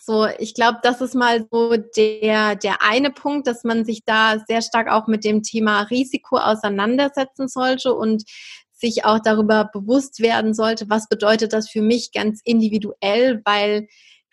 [0.00, 4.38] So, ich glaube, das ist mal so der, der eine Punkt, dass man sich da
[4.46, 8.24] sehr stark auch mit dem Thema Risiko auseinandersetzen sollte und
[8.72, 13.88] sich auch darüber bewusst werden sollte, was bedeutet das für mich ganz individuell, weil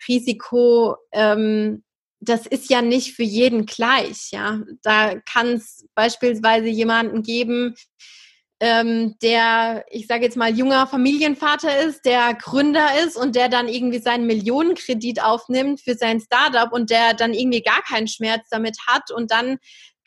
[0.08, 1.82] Risiko ähm,
[2.20, 4.60] das ist ja nicht für jeden gleich, ja.
[4.82, 7.74] Da kann es beispielsweise jemanden geben,
[8.60, 13.68] ähm, der, ich sage jetzt mal, junger Familienvater ist, der Gründer ist und der dann
[13.68, 18.78] irgendwie seinen Millionenkredit aufnimmt für sein Startup und der dann irgendwie gar keinen Schmerz damit
[18.86, 19.58] hat und dann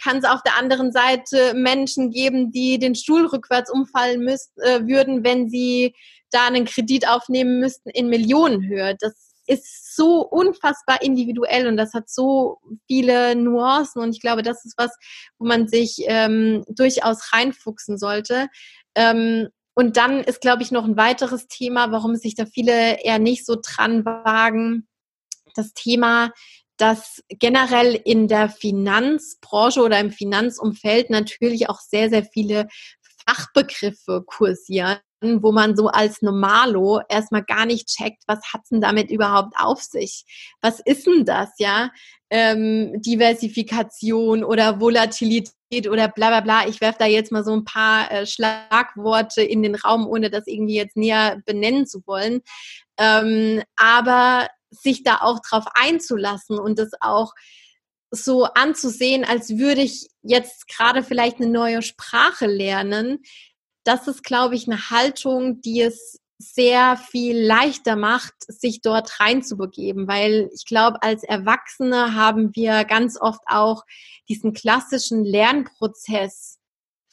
[0.01, 4.87] kann es auf der anderen Seite Menschen geben, die den Stuhl rückwärts umfallen müssten, äh,
[4.87, 5.93] würden, wenn sie
[6.31, 8.95] da einen Kredit aufnehmen müssten in Millionenhöhe.
[8.99, 14.63] Das ist so unfassbar individuell und das hat so viele Nuancen und ich glaube, das
[14.63, 14.97] ist was,
[15.37, 18.47] wo man sich ähm, durchaus reinfuchsen sollte.
[18.95, 23.19] Ähm, und dann ist, glaube ich, noch ein weiteres Thema, warum sich da viele eher
[23.19, 24.87] nicht so dran wagen.
[25.53, 26.31] Das Thema,
[26.77, 32.67] dass generell in der Finanzbranche oder im Finanzumfeld natürlich auch sehr, sehr viele
[33.27, 39.11] Fachbegriffe kursieren, wo man so als Normalo erstmal gar nicht checkt, was hat's denn damit
[39.11, 40.25] überhaupt auf sich?
[40.61, 41.91] Was ist denn das, ja?
[42.29, 46.67] Ähm, Diversifikation oder Volatilität oder bla bla bla.
[46.67, 50.45] Ich werfe da jetzt mal so ein paar äh, Schlagworte in den Raum, ohne das
[50.45, 52.41] irgendwie jetzt näher benennen zu wollen.
[52.97, 57.33] Ähm, aber sich da auch drauf einzulassen und das auch
[58.11, 63.19] so anzusehen, als würde ich jetzt gerade vielleicht eine neue Sprache lernen,
[63.89, 70.07] das ist, glaube ich, eine Haltung, die es sehr viel leichter macht, sich dort reinzubegeben,
[70.07, 73.83] weil ich glaube, als Erwachsene haben wir ganz oft auch
[74.29, 76.59] diesen klassischen Lernprozess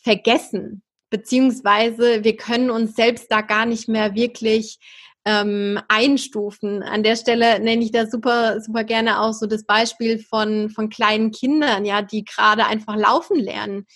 [0.03, 4.79] vergessen, beziehungsweise wir können uns selbst da gar nicht mehr wirklich
[5.25, 6.83] ähm, einstufen.
[6.83, 10.91] An der Stelle nenne ich da super, super gerne auch so das Beispiel von, von
[10.91, 13.87] kleinen Kindern, ja, die gerade einfach laufen lernen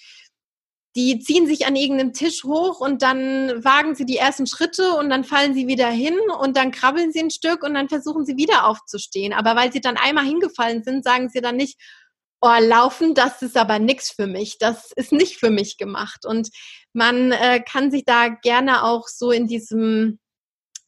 [1.00, 5.08] die ziehen sich an irgendeinem Tisch hoch und dann wagen sie die ersten Schritte und
[5.08, 8.36] dann fallen sie wieder hin und dann krabbeln sie ein Stück und dann versuchen sie
[8.36, 9.32] wieder aufzustehen.
[9.32, 11.80] Aber weil sie dann einmal hingefallen sind, sagen sie dann nicht,
[12.42, 16.26] oh, laufen, das ist aber nichts für mich, das ist nicht für mich gemacht.
[16.26, 16.50] Und
[16.92, 20.18] man äh, kann sich da gerne auch so in diesem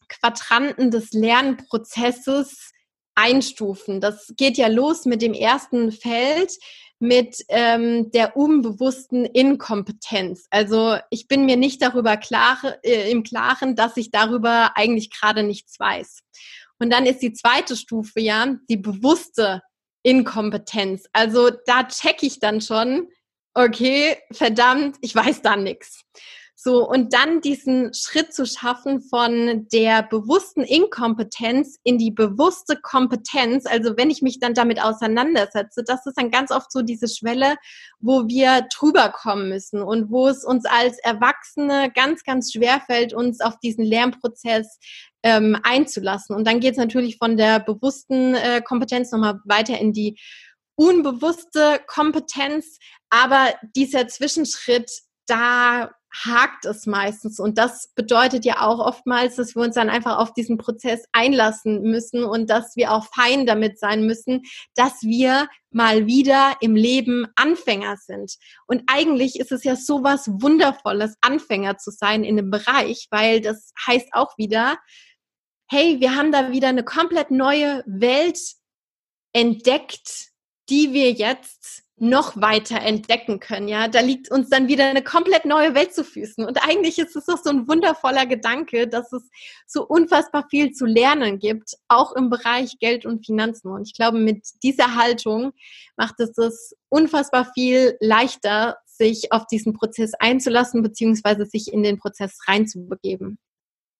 [0.08, 2.72] Quadranten des Lernprozesses
[3.14, 4.00] einstufen.
[4.00, 6.52] Das geht ja los mit dem ersten Feld
[7.02, 10.46] mit ähm, der unbewussten Inkompetenz.
[10.50, 15.42] Also ich bin mir nicht darüber klar, äh, im Klaren, dass ich darüber eigentlich gerade
[15.42, 16.20] nichts weiß.
[16.78, 19.62] Und dann ist die zweite Stufe ja die bewusste
[20.04, 21.08] Inkompetenz.
[21.12, 23.08] Also da checke ich dann schon,
[23.52, 26.02] okay, verdammt, ich weiß da nichts.
[26.64, 33.66] So, und dann diesen Schritt zu schaffen von der bewussten Inkompetenz in die bewusste Kompetenz.
[33.66, 37.56] Also wenn ich mich dann damit auseinandersetze, das ist dann ganz oft so diese Schwelle,
[37.98, 43.12] wo wir drüber kommen müssen und wo es uns als Erwachsene ganz, ganz schwer fällt,
[43.12, 44.78] uns auf diesen Lernprozess
[45.24, 46.36] ähm, einzulassen.
[46.36, 50.16] Und dann geht es natürlich von der bewussten äh, Kompetenz nochmal weiter in die
[50.76, 52.78] unbewusste Kompetenz.
[53.10, 54.92] Aber dieser Zwischenschritt,
[55.26, 57.40] da hakt es meistens.
[57.40, 61.82] Und das bedeutet ja auch oftmals, dass wir uns dann einfach auf diesen Prozess einlassen
[61.82, 64.42] müssen und dass wir auch fein damit sein müssen,
[64.74, 68.36] dass wir mal wieder im Leben Anfänger sind.
[68.66, 73.40] Und eigentlich ist es ja so was Wundervolles, Anfänger zu sein in dem Bereich, weil
[73.40, 74.78] das heißt auch wieder,
[75.70, 78.38] hey, wir haben da wieder eine komplett neue Welt
[79.32, 80.32] entdeckt,
[80.68, 83.68] die wir jetzt noch weiter entdecken können.
[83.68, 86.44] Ja, da liegt uns dann wieder eine komplett neue Welt zu Füßen.
[86.44, 89.22] Und eigentlich ist es doch so ein wundervoller Gedanke, dass es
[89.68, 93.70] so unfassbar viel zu lernen gibt, auch im Bereich Geld und Finanzen.
[93.70, 95.52] Und ich glaube, mit dieser Haltung
[95.96, 101.98] macht es es unfassbar viel leichter, sich auf diesen Prozess einzulassen, beziehungsweise sich in den
[101.98, 103.38] Prozess reinzubegeben.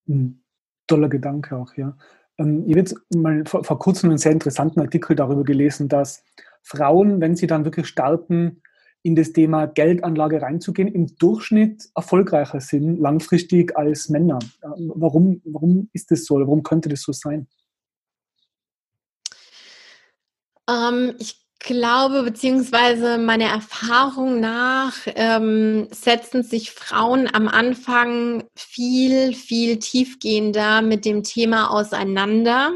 [0.07, 0.43] Mhm.
[0.87, 1.95] Toller Gedanke auch, ja.
[2.37, 6.21] Ähm, ich habe jetzt mal vor, vor kurzem einen sehr interessanten Artikel darüber gelesen, dass
[6.63, 8.61] Frauen, wenn sie dann wirklich starten,
[9.03, 14.39] in das Thema Geldanlage reinzugehen, im Durchschnitt erfolgreicher sind langfristig als Männer.
[14.61, 17.47] Warum, warum ist das so warum könnte das so sein?
[20.69, 29.79] Ähm, ich glaube, beziehungsweise meiner Erfahrung nach ähm, setzen sich Frauen am Anfang viel, viel
[29.79, 32.71] tiefgehender mit dem Thema auseinander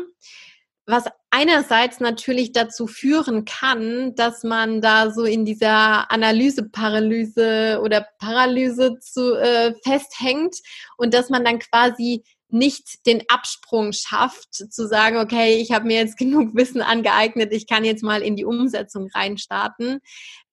[0.88, 9.00] was einerseits natürlich dazu führen kann, dass man da so in dieser Analyseparalyse oder Paralyse
[9.00, 10.56] zu äh, festhängt
[10.98, 15.98] und dass man dann quasi nicht den Absprung schafft, zu sagen, okay, ich habe mir
[15.98, 20.00] jetzt genug Wissen angeeignet, ich kann jetzt mal in die Umsetzung reinstarten.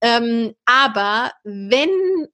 [0.00, 1.88] Ähm, aber wenn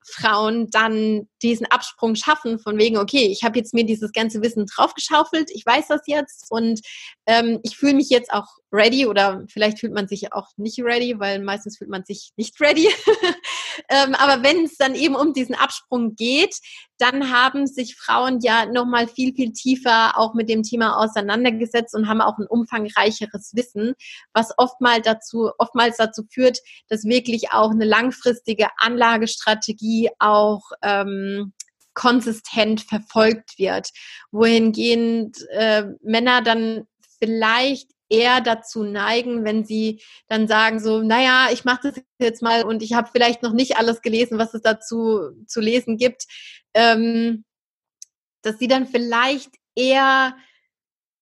[0.04, 4.66] Frauen dann diesen Absprung schaffen, von wegen, okay, ich habe jetzt mir dieses ganze Wissen
[4.66, 6.80] draufgeschaufelt, ich weiß das jetzt und
[7.26, 11.20] ähm, ich fühle mich jetzt auch ready oder vielleicht fühlt man sich auch nicht ready,
[11.20, 12.88] weil meistens fühlt man sich nicht ready.
[13.90, 16.56] ähm, aber wenn es dann eben um diesen Absprung geht,
[16.98, 22.08] dann haben sich Frauen ja nochmal viel, viel tiefer auch mit dem Thema auseinandergesetzt und
[22.08, 23.94] haben auch ein umfangreicheres Wissen,
[24.32, 31.52] was oftmals dazu, oftmals dazu führt, dass wirklich auch eine langfristige Anlagestrategie auch ähm,
[31.94, 33.90] konsistent verfolgt wird.
[34.30, 36.86] Wohingehend äh, Männer dann
[37.18, 42.64] vielleicht eher dazu neigen, wenn sie dann sagen so, naja, ich mache das jetzt mal
[42.64, 46.26] und ich habe vielleicht noch nicht alles gelesen, was es dazu zu lesen gibt,
[46.74, 47.44] ähm,
[48.42, 50.36] dass sie dann vielleicht eher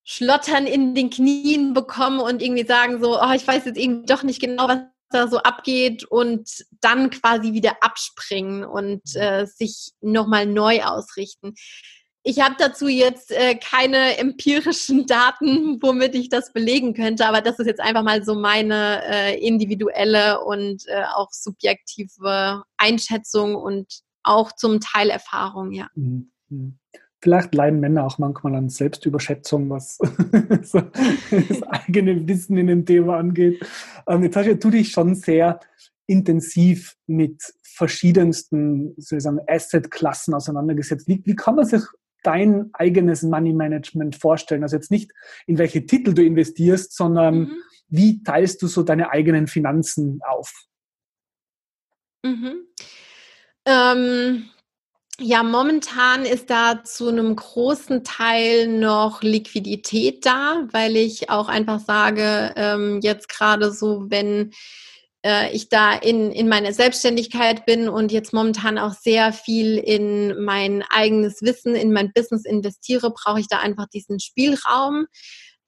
[0.05, 4.23] Schlottern in den Knien bekommen und irgendwie sagen so, oh, ich weiß jetzt irgendwie doch
[4.23, 4.79] nicht genau, was
[5.11, 11.55] da so abgeht und dann quasi wieder abspringen und äh, sich nochmal neu ausrichten.
[12.29, 17.59] Ich habe dazu jetzt äh, keine empirischen Daten, womit ich das belegen könnte, aber das
[17.59, 24.53] ist jetzt einfach mal so meine äh, individuelle und äh, auch subjektive Einschätzung und auch
[24.53, 25.89] zum Teil Erfahrung, ja.
[25.95, 26.31] Mhm.
[26.51, 26.79] mhm.
[27.21, 29.99] Vielleicht leiden Männer auch manchmal an Selbstüberschätzung, was
[30.69, 33.67] das eigene Wissen in dem Thema angeht.
[34.07, 35.61] Ähm, jetzt hast du dich schon sehr
[36.07, 41.09] intensiv mit verschiedensten sozusagen Asset-Klassen auseinandergesetzt.
[41.09, 41.83] Wie, wie kann man sich
[42.23, 44.63] dein eigenes Money Management vorstellen?
[44.63, 45.13] Also jetzt nicht,
[45.47, 47.53] in welche Titel du investierst, sondern mhm.
[47.89, 50.53] wie teilst du so deine eigenen Finanzen auf?
[52.25, 52.67] Mhm.
[53.65, 54.51] Ähm,
[55.21, 61.81] ja, momentan ist da zu einem großen Teil noch Liquidität da, weil ich auch einfach
[61.81, 64.53] sage, ähm, jetzt gerade so, wenn
[65.29, 70.43] äh, ich da in, in meiner Selbstständigkeit bin und jetzt momentan auch sehr viel in
[70.43, 75.07] mein eigenes Wissen, in mein Business investiere, brauche ich da einfach diesen Spielraum.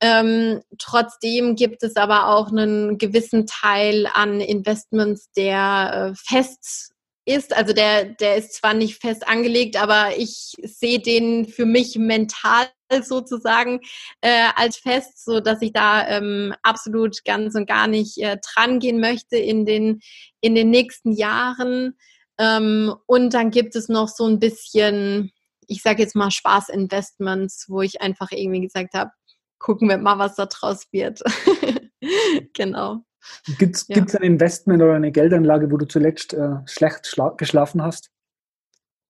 [0.00, 6.92] Ähm, trotzdem gibt es aber auch einen gewissen Teil an Investments, der äh, fest
[7.24, 7.54] ist.
[7.56, 12.68] Also der, der ist zwar nicht fest angelegt, aber ich sehe den für mich mental
[13.02, 13.80] sozusagen
[14.20, 18.80] äh, als fest, so dass ich da ähm, absolut ganz und gar nicht äh, dran
[18.80, 20.00] gehen möchte in den
[20.40, 21.96] in den nächsten Jahren.
[22.38, 25.30] Ähm, und dann gibt es noch so ein bisschen,
[25.66, 29.10] ich sage jetzt mal Spaßinvestments, wo ich einfach irgendwie gesagt habe,
[29.58, 31.20] gucken wir mal, was da draus wird.
[32.54, 33.04] genau.
[33.58, 33.96] Gibt es ja.
[33.96, 38.10] ein Investment oder eine Geldanlage, wo du zuletzt äh, schlecht geschlafen hast?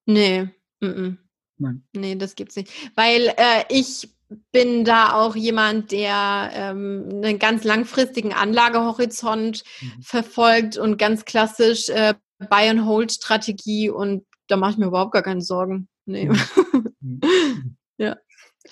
[0.05, 0.49] Nee.
[0.79, 1.17] Mm -mm.
[1.57, 1.83] Nein.
[1.93, 2.71] Nee, das gibt's nicht.
[2.95, 4.09] Weil äh, ich
[4.51, 10.01] bin da auch jemand, der ähm, einen ganz langfristigen Anlagehorizont mhm.
[10.01, 15.87] verfolgt und ganz klassisch äh, Buy-and-Hold-Strategie und da mache ich mir überhaupt gar keine Sorgen.
[16.05, 16.29] Nee.
[16.29, 16.93] Mhm.
[17.01, 17.77] mhm.
[17.97, 18.17] ja.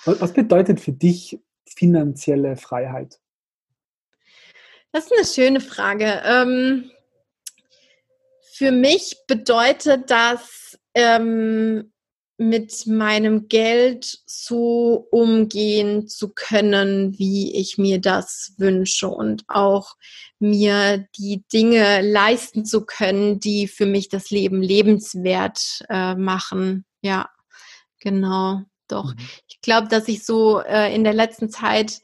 [0.06, 3.20] Was bedeutet für dich finanzielle Freiheit?
[4.92, 6.22] Das ist eine schöne Frage.
[6.26, 6.92] Ähm,
[8.54, 11.92] für mich bedeutet das, ähm,
[12.38, 19.98] mit meinem Geld so umgehen zu können, wie ich mir das wünsche und auch
[20.40, 26.86] mir die Dinge leisten zu können, die für mich das Leben lebenswert äh, machen.
[27.02, 27.30] Ja,
[28.00, 28.62] genau.
[28.88, 29.14] Doch.
[29.14, 29.20] Mhm.
[29.48, 32.02] Ich glaube, dass ich so äh, in der letzten Zeit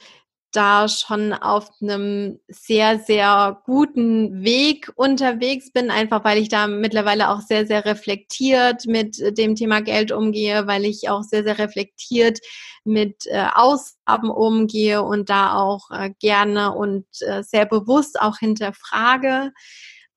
[0.56, 7.30] da schon auf einem sehr, sehr guten Weg unterwegs bin, einfach weil ich da mittlerweile
[7.30, 12.40] auch sehr, sehr reflektiert mit dem Thema Geld umgehe, weil ich auch sehr, sehr reflektiert
[12.84, 19.52] mit äh, Ausgaben umgehe und da auch äh, gerne und äh, sehr bewusst auch hinterfrage.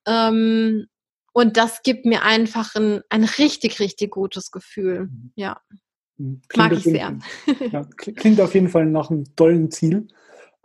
[0.07, 0.86] Ähm,
[1.32, 5.05] und das gibt mir einfach ein, ein richtig, richtig gutes Gefühl.
[5.07, 5.32] Mhm.
[5.36, 5.61] Ja.
[6.19, 7.16] Klingt Mag ich sehr.
[7.73, 10.09] Ja, klingt auf jeden Fall nach einem tollen Ziel.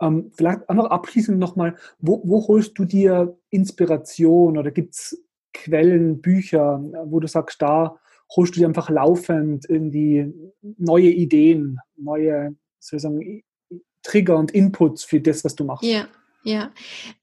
[0.00, 6.20] Ähm, vielleicht einfach abschließend nochmal, wo, wo holst du dir Inspiration oder gibt es Quellen,
[6.20, 7.96] Bücher, wo du sagst, da
[8.34, 10.32] holst du dir einfach laufend irgendwie
[10.78, 13.42] neue Ideen, neue sozusagen
[14.02, 15.84] Trigger und Inputs für das, was du machst?
[15.84, 16.08] Ja,
[16.42, 16.72] ja.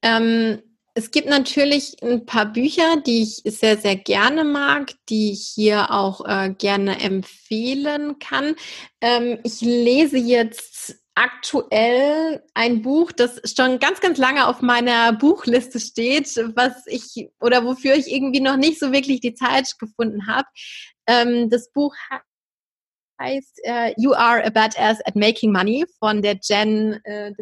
[0.00, 0.62] Ähm,
[0.94, 5.90] es gibt natürlich ein paar Bücher, die ich sehr, sehr gerne mag, die ich hier
[5.90, 8.56] auch äh, gerne empfehlen kann.
[9.00, 15.80] Ähm, ich lese jetzt aktuell ein Buch, das schon ganz, ganz lange auf meiner Buchliste
[15.80, 20.48] steht, was ich oder wofür ich irgendwie noch nicht so wirklich die Zeit gefunden habe.
[21.06, 21.94] Ähm, das Buch
[23.22, 27.32] heißt äh, You Are a Badass at Making Money von der Jen äh,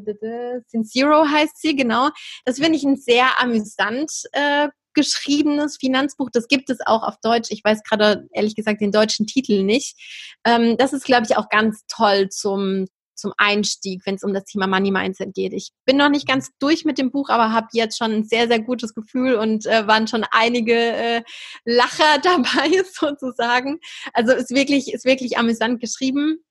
[0.67, 2.11] Sincero heißt sie, genau.
[2.45, 6.31] Das finde ich ein sehr amüsant äh, geschriebenes Finanzbuch.
[6.33, 7.51] Das gibt es auch auf Deutsch.
[7.51, 9.97] Ich weiß gerade ehrlich gesagt den deutschen Titel nicht.
[10.45, 12.87] Ähm, das ist, glaube ich, auch ganz toll zum
[13.21, 15.53] zum Einstieg, wenn es um das Thema Money Mindset geht.
[15.53, 18.49] Ich bin noch nicht ganz durch mit dem Buch, aber habe jetzt schon ein sehr,
[18.49, 21.23] sehr gutes Gefühl und äh, waren schon einige äh,
[21.65, 23.79] Lacher dabei sozusagen.
[24.13, 26.45] Also ist wirklich, ist wirklich amüsant geschrieben.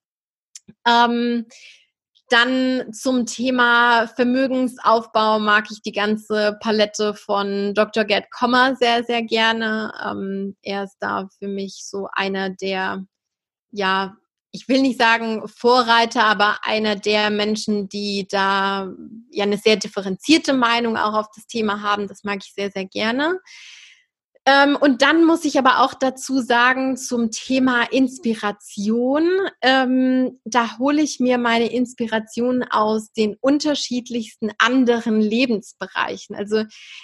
[0.87, 1.45] Ähm,
[2.29, 8.05] dann zum Thema Vermögensaufbau mag ich die ganze Palette von Dr.
[8.05, 9.91] Gerd Kommer sehr, sehr gerne.
[10.05, 13.03] Ähm, er ist da für mich so einer der,
[13.71, 14.15] ja,
[14.51, 18.91] ich will nicht sagen Vorreiter, aber einer der Menschen, die da
[19.31, 22.07] ja eine sehr differenzierte Meinung auch auf das Thema haben.
[22.07, 23.39] Das mag ich sehr, sehr gerne.
[24.45, 29.29] Ähm, und dann muss ich aber auch dazu sagen, zum Thema Inspiration,
[29.61, 36.35] ähm, da hole ich mir meine Inspiration aus den unterschiedlichsten anderen Lebensbereichen.
[36.35, 36.63] Also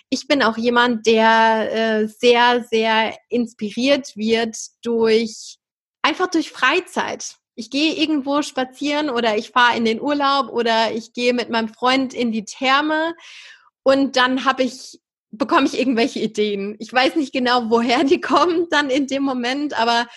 [0.10, 5.60] ich bin auch jemand, der äh, sehr, sehr inspiriert wird durch
[6.06, 7.38] einfach durch Freizeit.
[7.56, 11.70] Ich gehe irgendwo spazieren oder ich fahre in den Urlaub oder ich gehe mit meinem
[11.70, 13.16] Freund in die Therme
[13.82, 15.00] und dann habe ich
[15.32, 16.76] bekomme ich irgendwelche Ideen.
[16.80, 20.08] Ich weiß nicht genau, woher die kommen dann in dem Moment, aber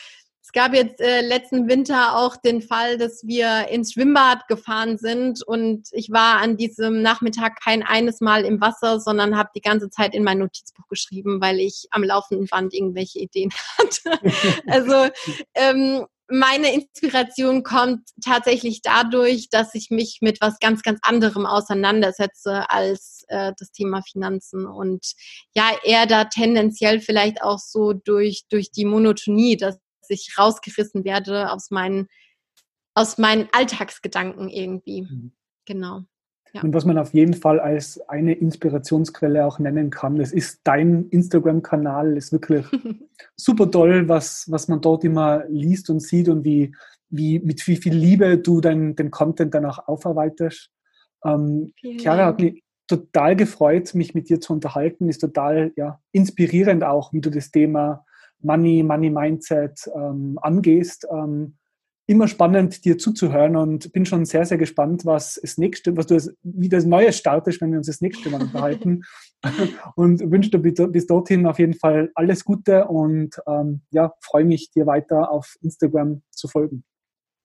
[0.58, 5.86] gab jetzt äh, letzten Winter auch den Fall, dass wir ins Schwimmbad gefahren sind und
[5.92, 10.16] ich war an diesem Nachmittag kein eines Mal im Wasser, sondern habe die ganze Zeit
[10.16, 14.18] in mein Notizbuch geschrieben, weil ich am laufenden Band irgendwelche Ideen hatte.
[14.66, 15.08] also
[15.54, 22.68] ähm, meine Inspiration kommt tatsächlich dadurch, dass ich mich mit was ganz, ganz anderem auseinandersetze
[22.68, 25.12] als äh, das Thema Finanzen und
[25.54, 29.78] ja, eher da tendenziell vielleicht auch so durch, durch die Monotonie, dass
[30.10, 32.08] ich rausgerissen werde aus meinen,
[32.94, 35.02] aus meinen Alltagsgedanken irgendwie.
[35.02, 35.32] Mhm.
[35.64, 36.02] Genau.
[36.52, 36.62] Ja.
[36.62, 41.08] Und was man auf jeden Fall als eine Inspirationsquelle auch nennen kann, das ist dein
[41.10, 42.64] Instagram-Kanal, ist wirklich
[43.36, 46.74] super toll, was, was man dort immer liest und sieht und wie,
[47.10, 50.70] wie, mit wie viel Liebe du dein, den Content danach aufarbeitest.
[51.24, 56.82] Ähm, Chiara hat mich total gefreut, mich mit dir zu unterhalten, ist total ja, inspirierend
[56.82, 58.06] auch, wie du das Thema
[58.40, 61.06] Money, Money Mindset ähm, angehst.
[61.10, 61.56] Ähm,
[62.08, 66.14] immer spannend, dir zuzuhören und bin schon sehr, sehr gespannt, was das nächste, was du
[66.14, 69.02] als, wie das Neue startest, wenn wir uns das nächste Mal unterhalten.
[69.94, 74.70] und wünsche dir bis dorthin auf jeden Fall alles Gute und ähm, ja, freue mich,
[74.70, 76.82] dir weiter auf Instagram zu folgen.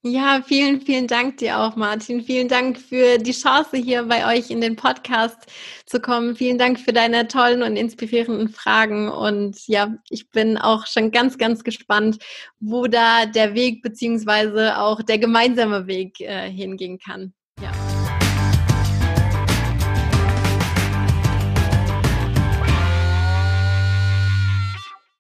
[0.06, 2.24] Ja, vielen, vielen Dank dir auch, Martin.
[2.24, 5.38] Vielen Dank für die Chance, hier bei euch in den Podcast
[5.86, 6.36] zu kommen.
[6.36, 9.08] Vielen Dank für deine tollen und inspirierenden Fragen.
[9.08, 12.18] Und ja, ich bin auch schon ganz, ganz gespannt,
[12.60, 17.34] wo da der Weg beziehungsweise auch der gemeinsame Weg äh, hingehen kann.